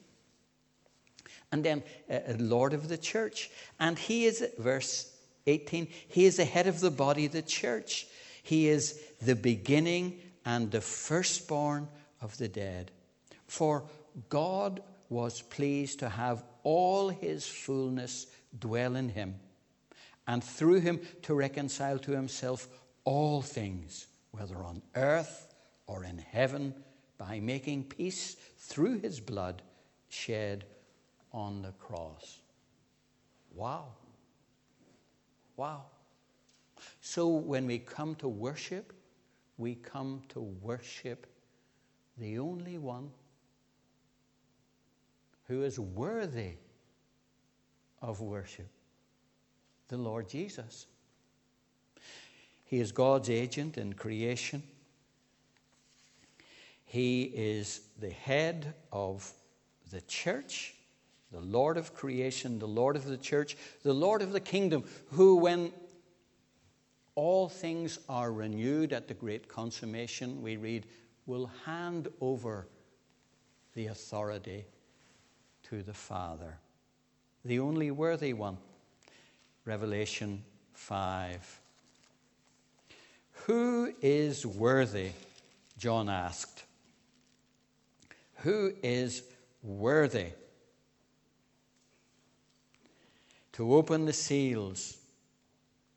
and 1.53 1.63
then 1.63 1.83
uh, 2.11 2.19
Lord 2.37 2.73
of 2.73 2.89
the 2.89 2.97
church. 2.97 3.49
And 3.79 3.97
he 3.97 4.25
is, 4.25 4.45
verse 4.57 5.16
18, 5.47 5.87
he 6.07 6.25
is 6.25 6.37
the 6.37 6.45
head 6.45 6.67
of 6.67 6.79
the 6.79 6.91
body, 6.91 7.27
the 7.27 7.41
church. 7.41 8.07
He 8.43 8.67
is 8.67 9.01
the 9.21 9.35
beginning 9.35 10.19
and 10.45 10.69
the 10.69 10.81
firstborn 10.81 11.87
of 12.21 12.37
the 12.37 12.47
dead. 12.47 12.91
For 13.47 13.83
God 14.29 14.81
was 15.09 15.41
pleased 15.41 15.99
to 15.99 16.09
have 16.09 16.43
all 16.63 17.09
his 17.09 17.47
fullness 17.47 18.27
dwell 18.59 18.95
in 18.95 19.09
him, 19.09 19.35
and 20.27 20.43
through 20.43 20.81
him 20.81 20.99
to 21.23 21.33
reconcile 21.33 21.99
to 21.99 22.11
himself 22.11 22.67
all 23.03 23.41
things, 23.41 24.07
whether 24.31 24.57
on 24.57 24.81
earth 24.95 25.53
or 25.85 26.03
in 26.03 26.17
heaven, 26.17 26.73
by 27.17 27.39
making 27.39 27.85
peace 27.85 28.35
through 28.57 28.99
his 28.99 29.19
blood 29.19 29.61
shed 30.09 30.65
on 31.31 31.61
the 31.61 31.71
cross. 31.73 32.39
Wow. 33.53 33.87
Wow. 35.57 35.83
So 37.01 37.27
when 37.27 37.67
we 37.67 37.79
come 37.79 38.15
to 38.15 38.29
worship, 38.29 38.93
we 39.57 39.75
come 39.75 40.21
to 40.29 40.39
worship 40.39 41.27
the 42.17 42.39
only 42.39 42.77
one 42.77 43.09
who 45.47 45.63
is 45.63 45.79
worthy 45.79 46.53
of 48.01 48.21
worship 48.21 48.67
the 49.87 49.97
Lord 49.97 50.27
Jesus. 50.27 50.85
He 52.65 52.79
is 52.79 52.91
God's 52.91 53.29
agent 53.29 53.77
in 53.77 53.93
creation. 53.93 54.61
He 56.83 57.23
is 57.23 57.81
the 57.99 58.09
head 58.09 58.73
of 58.91 59.31
the 59.91 60.01
church 60.01 60.75
the 61.31 61.39
Lord 61.39 61.77
of 61.77 61.93
creation, 61.93 62.59
the 62.59 62.67
Lord 62.67 62.95
of 62.95 63.05
the 63.05 63.17
church, 63.17 63.57
the 63.83 63.93
Lord 63.93 64.21
of 64.21 64.31
the 64.31 64.39
kingdom, 64.39 64.83
who, 65.11 65.37
when 65.37 65.71
all 67.15 67.49
things 67.49 67.99
are 68.07 68.31
renewed 68.31 68.93
at 68.93 69.07
the 69.07 69.13
great 69.13 69.47
consummation, 69.47 70.41
we 70.41 70.55
read, 70.55 70.85
will 71.25 71.51
hand 71.65 72.07
over 72.21 72.67
the 73.73 73.87
authority 73.87 74.65
to 75.63 75.83
the 75.83 75.93
Father, 75.93 76.57
the 77.43 77.59
only 77.59 77.91
worthy 77.91 78.33
one. 78.33 78.57
Revelation 79.65 80.43
5. 80.73 81.59
Who 83.45 83.93
is 84.01 84.45
worthy? 84.45 85.09
John 85.77 86.09
asked. 86.09 86.63
Who 88.37 88.73
is 88.81 89.23
worthy? 89.61 90.27
To 93.57 93.73
open 93.73 94.05
the 94.05 94.13
seals. 94.13 94.97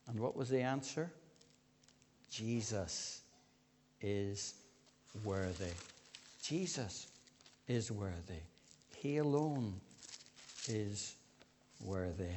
And 0.08 0.18
what 0.18 0.34
was 0.34 0.48
the 0.48 0.62
answer? 0.62 1.10
Jesus 2.32 3.20
is 4.00 4.54
worthy. 5.24 5.74
Jesus 6.42 7.06
is 7.68 7.92
worthy. 7.92 8.40
He 8.96 9.18
alone 9.18 9.74
is 10.68 11.14
worthy. 11.84 12.32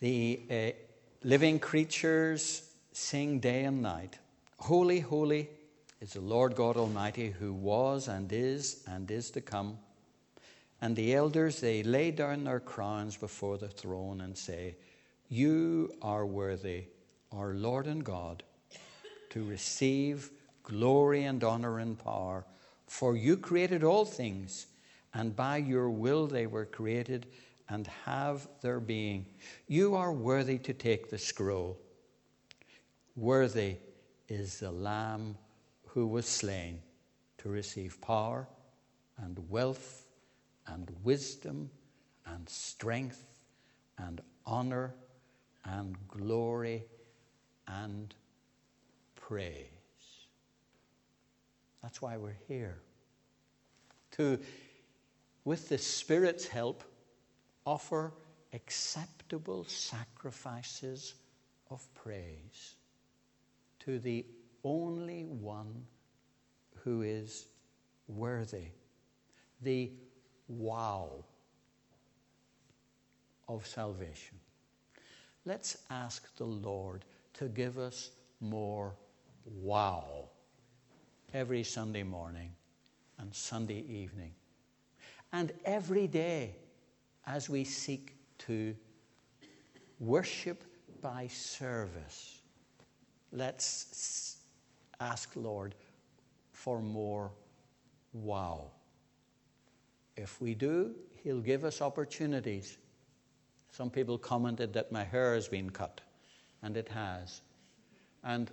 The 0.00 0.40
uh, 0.50 1.26
living 1.26 1.58
creatures 1.58 2.68
sing 2.92 3.40
day 3.40 3.64
and 3.64 3.80
night 3.80 4.18
Holy, 4.58 5.00
holy 5.00 5.48
is 6.02 6.14
the 6.14 6.20
Lord 6.20 6.56
God 6.56 6.76
Almighty 6.76 7.30
who 7.30 7.52
was 7.52 8.08
and 8.08 8.30
is 8.32 8.82
and 8.88 9.08
is 9.08 9.30
to 9.30 9.40
come. 9.40 9.78
And 10.80 10.96
the 10.96 11.14
elders, 11.14 11.60
they 11.60 11.84
lay 11.84 12.10
down 12.10 12.42
their 12.42 12.58
crowns 12.58 13.16
before 13.16 13.56
the 13.56 13.68
throne 13.68 14.20
and 14.20 14.36
say, 14.36 14.74
You 15.28 15.94
are 16.02 16.26
worthy, 16.26 16.86
our 17.30 17.54
Lord 17.54 17.86
and 17.86 18.02
God, 18.02 18.42
to 19.30 19.44
receive 19.44 20.30
glory 20.64 21.22
and 21.22 21.44
honor 21.44 21.78
and 21.78 21.96
power. 21.96 22.44
For 22.88 23.16
you 23.16 23.36
created 23.36 23.84
all 23.84 24.04
things, 24.04 24.66
and 25.14 25.36
by 25.36 25.58
your 25.58 25.88
will 25.88 26.26
they 26.26 26.48
were 26.48 26.66
created 26.66 27.26
and 27.68 27.86
have 28.04 28.48
their 28.60 28.80
being. 28.80 29.24
You 29.68 29.94
are 29.94 30.12
worthy 30.12 30.58
to 30.58 30.72
take 30.72 31.10
the 31.10 31.18
scroll. 31.18 31.78
Worthy 33.14 33.76
is 34.28 34.58
the 34.58 34.72
Lamb 34.72 35.36
who 35.94 36.06
was 36.06 36.26
slain 36.26 36.80
to 37.36 37.50
receive 37.50 38.00
power 38.00 38.48
and 39.18 39.38
wealth 39.50 40.06
and 40.66 40.90
wisdom 41.02 41.70
and 42.24 42.48
strength 42.48 43.22
and 43.98 44.22
honor 44.46 44.94
and 45.64 45.96
glory 46.08 46.82
and 47.68 48.14
praise. 49.16 49.66
That's 51.82 52.00
why 52.00 52.16
we're 52.16 52.38
here. 52.48 52.78
To, 54.12 54.38
with 55.44 55.68
the 55.68 55.78
Spirit's 55.78 56.46
help, 56.46 56.84
offer 57.66 58.12
acceptable 58.54 59.64
sacrifices 59.64 61.14
of 61.70 61.86
praise 61.94 62.76
to 63.80 63.98
the 63.98 64.24
only 64.64 65.24
one 65.24 65.84
who 66.82 67.02
is 67.02 67.46
worthy. 68.08 68.68
The 69.62 69.90
wow 70.48 71.24
of 73.48 73.66
salvation. 73.66 74.38
Let's 75.44 75.78
ask 75.90 76.34
the 76.36 76.44
Lord 76.44 77.04
to 77.34 77.46
give 77.46 77.78
us 77.78 78.10
more 78.40 78.94
wow 79.44 80.28
every 81.34 81.64
Sunday 81.64 82.02
morning 82.02 82.50
and 83.18 83.34
Sunday 83.34 83.84
evening. 83.88 84.32
And 85.32 85.52
every 85.64 86.06
day 86.06 86.56
as 87.26 87.48
we 87.48 87.64
seek 87.64 88.14
to 88.38 88.74
worship 89.98 90.62
by 91.00 91.26
service, 91.28 92.40
let's 93.32 94.36
ask, 95.02 95.32
Lord, 95.34 95.74
for 96.52 96.80
more 96.80 97.32
wow. 98.12 98.70
If 100.16 100.40
we 100.40 100.54
do, 100.54 100.94
He'll 101.22 101.40
give 101.40 101.64
us 101.64 101.80
opportunities. 101.80 102.78
Some 103.70 103.90
people 103.90 104.18
commented 104.18 104.72
that 104.74 104.92
my 104.92 105.04
hair 105.04 105.34
has 105.34 105.48
been 105.48 105.70
cut, 105.70 106.00
and 106.62 106.76
it 106.76 106.88
has. 106.88 107.42
And, 108.24 108.50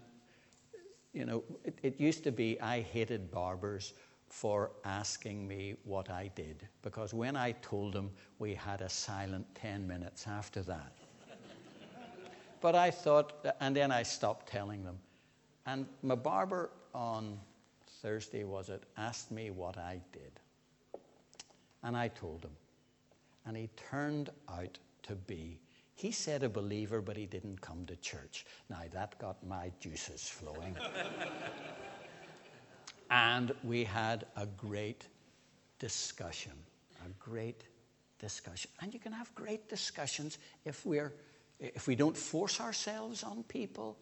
you 1.14 1.26
know, 1.26 1.44
it, 1.64 1.78
it 1.82 2.00
used 2.00 2.24
to 2.24 2.32
be 2.32 2.60
I 2.62 2.82
hated 2.82 3.32
barbers 3.32 3.94
for 4.30 4.72
asking 4.86 5.48
me 5.48 5.76
what 5.84 6.10
I 6.10 6.30
did, 6.36 6.68
because 6.84 7.14
when 7.14 7.36
I 7.36 7.54
told 7.64 7.94
them, 7.94 8.12
we 8.38 8.54
had 8.54 8.82
a 8.82 8.90
silent 8.90 9.48
10 9.56 9.88
minutes 9.88 10.28
after 10.28 10.62
that. 10.62 10.94
but 12.62 12.76
I 12.76 12.92
thought, 12.92 13.34
and 13.60 13.76
then 13.76 13.92
I 13.92 14.04
stopped 14.04 14.48
telling 14.48 14.84
them. 14.84 15.00
And 15.72 15.86
my 16.02 16.16
barber 16.16 16.72
on 16.96 17.40
Thursday, 18.02 18.44
was 18.44 18.70
it, 18.70 18.82
asked 18.98 19.30
me 19.30 19.52
what 19.52 19.78
I 19.78 20.02
did. 20.12 20.32
And 21.84 21.96
I 21.96 22.08
told 22.08 22.44
him. 22.44 22.56
And 23.46 23.56
he 23.56 23.70
turned 23.92 24.32
out 24.50 24.80
to 25.04 25.14
be, 25.14 25.60
he 25.94 26.12
said 26.12 26.42
a 26.42 26.50
believer, 26.50 27.02
but 27.02 27.16
he 27.18 27.28
didn't 27.28 27.62
come 27.62 27.86
to 27.86 27.96
church. 27.98 28.48
Now 28.70 28.82
that 28.94 29.20
got 29.20 29.46
my 29.46 29.72
juices 29.80 30.28
flowing. 30.28 30.76
and 33.12 33.52
we 33.64 33.84
had 33.84 34.26
a 34.38 34.48
great 34.48 35.06
discussion. 35.78 36.54
A 37.06 37.10
great 37.20 37.64
discussion. 38.18 38.72
And 38.82 38.92
you 38.92 39.00
can 39.00 39.12
have 39.12 39.34
great 39.36 39.70
discussions 39.70 40.40
if 40.66 40.84
we're 40.84 41.14
if 41.60 41.88
we 41.88 41.96
don't 41.96 42.16
force 42.16 42.62
ourselves 42.62 43.22
on 43.22 43.44
people, 43.44 43.98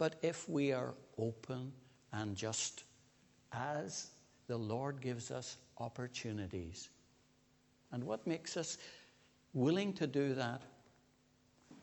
but 0.00 0.14
if 0.22 0.48
we 0.48 0.72
are 0.72 0.94
open 1.18 1.70
and 2.14 2.34
just 2.34 2.84
as 3.52 4.06
the 4.46 4.56
Lord 4.56 5.02
gives 5.02 5.30
us 5.30 5.58
opportunities. 5.76 6.88
And 7.92 8.04
what 8.04 8.26
makes 8.26 8.56
us 8.56 8.78
willing 9.52 9.92
to 9.92 10.06
do 10.06 10.32
that? 10.32 10.62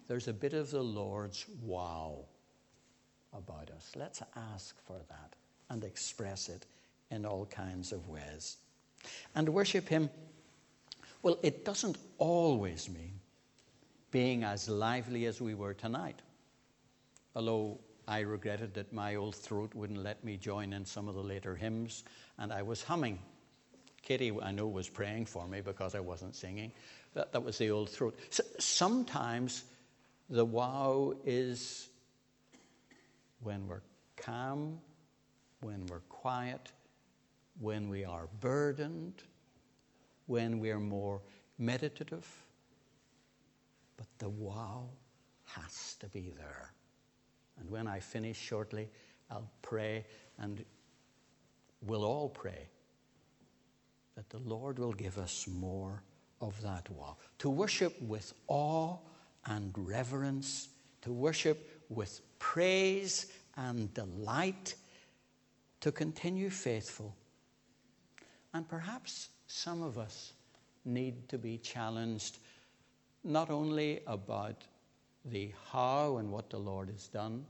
There's 0.08 0.28
a 0.28 0.34
bit 0.34 0.54
of 0.54 0.72
the 0.72 0.82
Lord's 0.82 1.46
wow 1.62 2.26
about 3.34 3.70
us. 3.70 3.92
Let's 3.96 4.24
ask 4.36 4.76
for 4.88 5.00
that 5.10 5.36
and 5.70 5.84
express 5.84 6.50
it 6.50 6.66
in 7.12 7.24
all 7.24 7.46
kinds 7.46 7.92
of 7.92 8.10
ways. 8.10 8.58
And 9.36 9.48
worship 9.50 9.88
Him, 9.88 10.10
well, 11.22 11.38
it 11.44 11.64
doesn't 11.64 12.00
always 12.18 12.90
mean 12.90 13.20
being 14.10 14.44
as 14.44 14.68
lively 14.68 15.28
as 15.28 15.40
we 15.40 15.54
were 15.54 15.76
tonight. 15.76 16.20
Although 17.36 17.80
I 18.08 18.22
regretted 18.22 18.74
that 18.76 18.94
my 18.94 19.16
old 19.16 19.36
throat 19.36 19.76
wouldn't 19.76 20.02
let 20.02 20.24
me 20.24 20.38
join 20.38 20.72
in 20.72 20.86
some 20.86 21.10
of 21.10 21.16
the 21.16 21.24
later 21.24 21.56
hymns, 21.56 22.04
and 22.38 22.54
I 22.54 22.62
was 22.62 22.82
humming. 22.82 23.20
Katie, 24.02 24.32
I 24.42 24.52
know, 24.52 24.68
was 24.68 24.88
praying 24.88 25.26
for 25.26 25.46
me 25.48 25.60
because 25.60 25.94
I 25.94 26.00
wasn't 26.00 26.36
singing. 26.36 26.72
That, 27.14 27.34
that 27.34 27.44
was 27.44 27.58
the 27.58 27.72
old 27.72 27.90
throat. 27.90 28.18
So 28.30 28.44
sometimes 28.60 29.66
the 30.30 30.46
wow 30.46 31.16
is 31.26 31.90
when 33.42 33.68
we're 33.68 33.82
calm, 34.16 34.80
when 35.60 35.86
we're 35.88 36.00
quiet, 36.08 36.72
when 37.60 37.90
we 37.90 38.06
are 38.06 38.30
burdened, 38.40 39.24
when 40.28 40.60
we're 40.60 40.80
more 40.80 41.22
meditative. 41.58 42.26
But 43.98 44.08
the 44.20 44.30
wow 44.30 44.86
has 45.46 45.96
to 46.00 46.08
be 46.08 46.32
there. 46.38 46.72
And 47.60 47.70
when 47.70 47.88
I 47.88 48.00
finish 48.00 48.38
shortly, 48.38 48.90
I'll 49.30 49.50
pray 49.62 50.06
and 50.40 50.64
we'll 51.82 52.06
all 52.06 52.30
pray 52.30 52.70
that 54.16 54.30
the 54.30 54.40
Lord 54.40 54.80
will 54.80 54.94
give 54.94 55.18
us 55.18 55.48
more 55.48 56.02
of 56.42 56.60
that 56.62 56.90
wow. 56.90 57.18
To 57.40 57.50
worship 57.50 58.00
with 58.02 58.34
awe 58.48 58.98
and 59.46 59.74
reverence, 59.76 60.70
to 61.02 61.12
worship 61.12 61.84
with 61.90 62.22
praise 62.40 63.32
and 63.56 63.94
delight, 63.94 64.76
to 65.82 65.92
continue 65.92 66.50
faithful. 66.50 67.16
And 68.54 68.68
perhaps 68.68 69.30
some 69.48 69.82
of 69.82 69.98
us 69.98 70.34
need 70.86 71.30
to 71.30 71.38
be 71.38 71.58
challenged 71.58 72.40
not 73.24 73.50
only 73.50 74.02
about 74.08 74.64
the 75.30 75.52
how 75.72 76.18
and 76.18 76.32
what 76.32 76.50
the 76.50 76.58
Lord 76.58 76.90
has 76.90 77.08
done, 77.08 77.46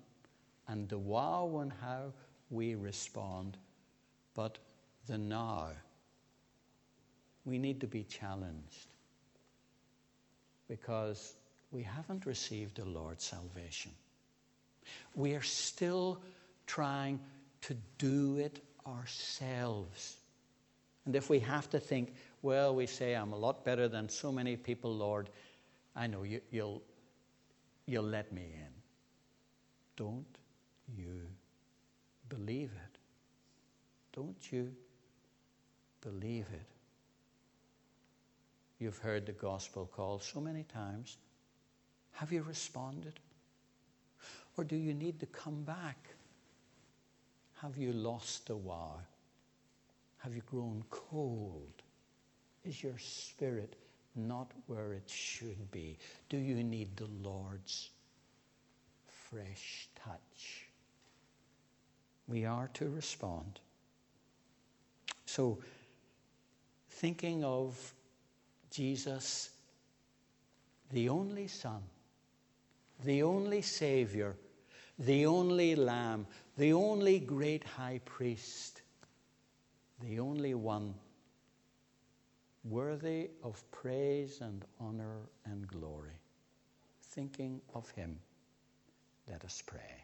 and 0.67 0.87
the 0.89 0.97
wow 0.97 1.59
and 1.61 1.71
how 1.81 2.11
we 2.49 2.75
respond, 2.75 3.57
but 4.33 4.57
the 5.07 5.17
now. 5.17 5.69
We 7.45 7.57
need 7.57 7.79
to 7.81 7.87
be 7.87 8.03
challenged 8.03 8.87
because 10.67 11.35
we 11.71 11.83
haven't 11.83 12.25
received 12.25 12.75
the 12.75 12.85
Lord's 12.85 13.23
salvation. 13.23 13.91
We 15.15 15.33
are 15.33 15.41
still 15.41 16.21
trying 16.65 17.19
to 17.61 17.75
do 17.97 18.37
it 18.37 18.61
ourselves. 18.85 20.17
And 21.05 21.15
if 21.15 21.29
we 21.29 21.39
have 21.39 21.69
to 21.69 21.79
think, 21.79 22.13
well, 22.41 22.75
we 22.75 22.85
say, 22.85 23.13
I'm 23.13 23.33
a 23.33 23.37
lot 23.37 23.63
better 23.63 23.87
than 23.87 24.09
so 24.09 24.31
many 24.31 24.55
people, 24.57 24.93
Lord, 24.93 25.29
I 25.95 26.07
know 26.07 26.23
you, 26.23 26.41
will 26.51 26.81
you'll 27.87 28.03
let 28.03 28.31
me 28.31 28.43
in. 28.43 28.73
Don't 29.95 30.37
you 30.95 31.21
believe 32.29 32.71
it? 32.71 32.99
Don't 34.13 34.51
you 34.51 34.71
believe 36.01 36.45
it? 36.53 36.67
You've 38.79 38.99
heard 38.99 39.25
the 39.25 39.31
gospel 39.31 39.89
call 39.91 40.19
so 40.19 40.39
many 40.39 40.63
times. 40.63 41.17
Have 42.11 42.31
you 42.31 42.43
responded? 42.43 43.19
Or 44.55 44.63
do 44.63 44.75
you 44.75 44.93
need 44.93 45.19
to 45.19 45.25
come 45.27 45.63
back? 45.63 45.97
Have 47.61 47.77
you 47.77 47.93
lost 47.93 48.47
the 48.47 48.55
wow? 48.55 48.99
Have 50.17 50.35
you 50.35 50.41
grown 50.49 50.83
cold? 50.89 51.81
Is 52.63 52.83
your 52.83 52.97
spirit 52.97 53.75
not 54.17 54.51
where 54.65 54.93
it 54.93 55.09
should 55.09 55.71
be? 55.71 55.97
Do 56.29 56.37
you 56.37 56.63
need 56.63 56.97
the 56.97 57.07
Lord's 57.21 57.89
fresh 59.29 59.87
touch? 59.95 60.67
We 62.27 62.45
are 62.45 62.69
to 62.73 62.89
respond. 62.89 63.59
So, 65.25 65.59
thinking 66.89 67.43
of 67.43 67.93
Jesus, 68.71 69.51
the 70.91 71.09
only 71.09 71.47
Son, 71.47 71.83
the 73.03 73.23
only 73.23 73.61
Savior, 73.61 74.35
the 74.99 75.25
only 75.25 75.75
Lamb, 75.75 76.25
the 76.57 76.73
only 76.73 77.19
great 77.19 77.63
High 77.63 78.01
Priest, 78.03 78.81
the 80.01 80.19
only 80.19 80.53
one 80.53 80.95
worthy 82.69 83.29
of 83.43 83.63
praise 83.71 84.41
and 84.41 84.65
honor 84.79 85.29
and 85.45 85.67
glory. 85.67 86.19
Thinking 87.01 87.61
of 87.73 87.89
Him, 87.91 88.19
let 89.29 89.43
us 89.45 89.63
pray. 89.65 90.03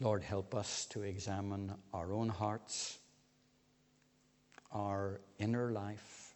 Lord, 0.00 0.22
help 0.22 0.54
us 0.54 0.86
to 0.86 1.02
examine 1.02 1.74
our 1.94 2.12
own 2.12 2.28
hearts, 2.28 2.98
our 4.72 5.20
inner 5.38 5.70
life, 5.70 6.34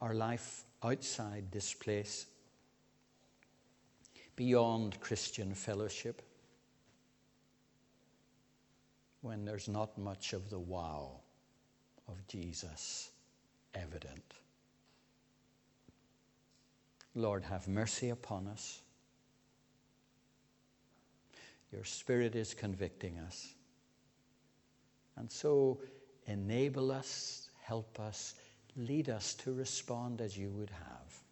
our 0.00 0.14
life 0.14 0.64
outside 0.82 1.44
this 1.50 1.74
place, 1.74 2.26
beyond 4.34 4.98
Christian 5.00 5.54
fellowship, 5.54 6.22
when 9.22 9.44
there's 9.44 9.68
not 9.68 9.96
much 9.96 10.32
of 10.32 10.50
the 10.50 10.58
wow 10.58 11.20
of 12.08 12.26
Jesus 12.26 13.10
evident. 13.74 14.34
Lord, 17.14 17.44
have 17.44 17.68
mercy 17.68 18.10
upon 18.10 18.46
us. 18.48 18.80
Your 21.72 21.84
Spirit 21.84 22.34
is 22.34 22.52
convicting 22.52 23.18
us. 23.18 23.54
And 25.16 25.30
so 25.30 25.80
enable 26.26 26.90
us, 26.90 27.48
help 27.62 28.00
us, 28.00 28.34
lead 28.76 29.08
us 29.08 29.34
to 29.34 29.52
respond 29.52 30.20
as 30.20 30.36
you 30.36 30.50
would 30.50 30.70
have, 30.70 31.22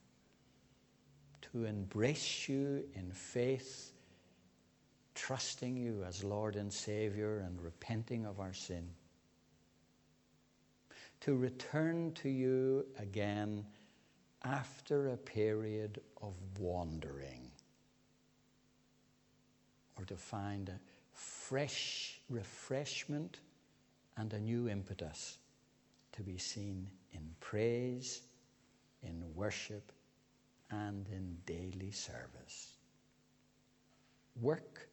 to 1.53 1.64
embrace 1.64 2.48
you 2.48 2.85
in 2.94 3.11
faith, 3.11 3.92
trusting 5.20 5.76
you 5.76 6.02
as 6.09 6.24
Lord 6.24 6.56
and 6.56 6.72
Savior 6.72 7.40
and 7.40 7.61
repenting 7.61 8.24
of 8.24 8.40
our 8.40 8.54
sin, 8.54 8.88
to 11.20 11.37
return 11.37 12.12
to 12.22 12.30
you 12.30 12.87
again 12.98 13.66
after 14.42 15.09
a 15.09 15.18
period 15.18 16.00
of 16.22 16.33
wandering 16.59 17.50
or 19.98 20.06
to 20.06 20.16
find 20.16 20.70
a 20.70 20.80
fresh 21.12 22.18
refreshment 22.30 23.40
and 24.16 24.33
a 24.33 24.40
new 24.40 24.70
impetus 24.70 25.37
to 26.12 26.22
be 26.22 26.38
seen 26.38 26.88
in 27.12 27.35
praise, 27.40 28.22
in 29.02 29.22
worship, 29.35 29.92
and 30.70 31.06
in 31.09 31.37
daily 31.44 31.90
service. 31.90 32.78
Work 34.40 34.89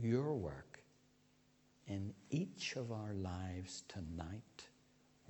your 0.00 0.34
work 0.34 0.80
in 1.86 2.12
each 2.30 2.76
of 2.76 2.92
our 2.92 3.14
lives 3.14 3.84
tonight, 3.88 4.68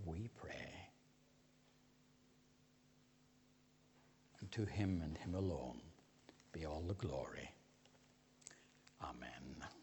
we 0.04 0.28
pray. 0.40 0.72
And 4.40 4.50
to 4.52 4.64
Him 4.64 5.00
and 5.04 5.16
Him 5.18 5.34
alone 5.34 5.80
be 6.52 6.64
all 6.64 6.82
the 6.86 6.94
glory. 6.94 7.50
Amen. 9.02 9.75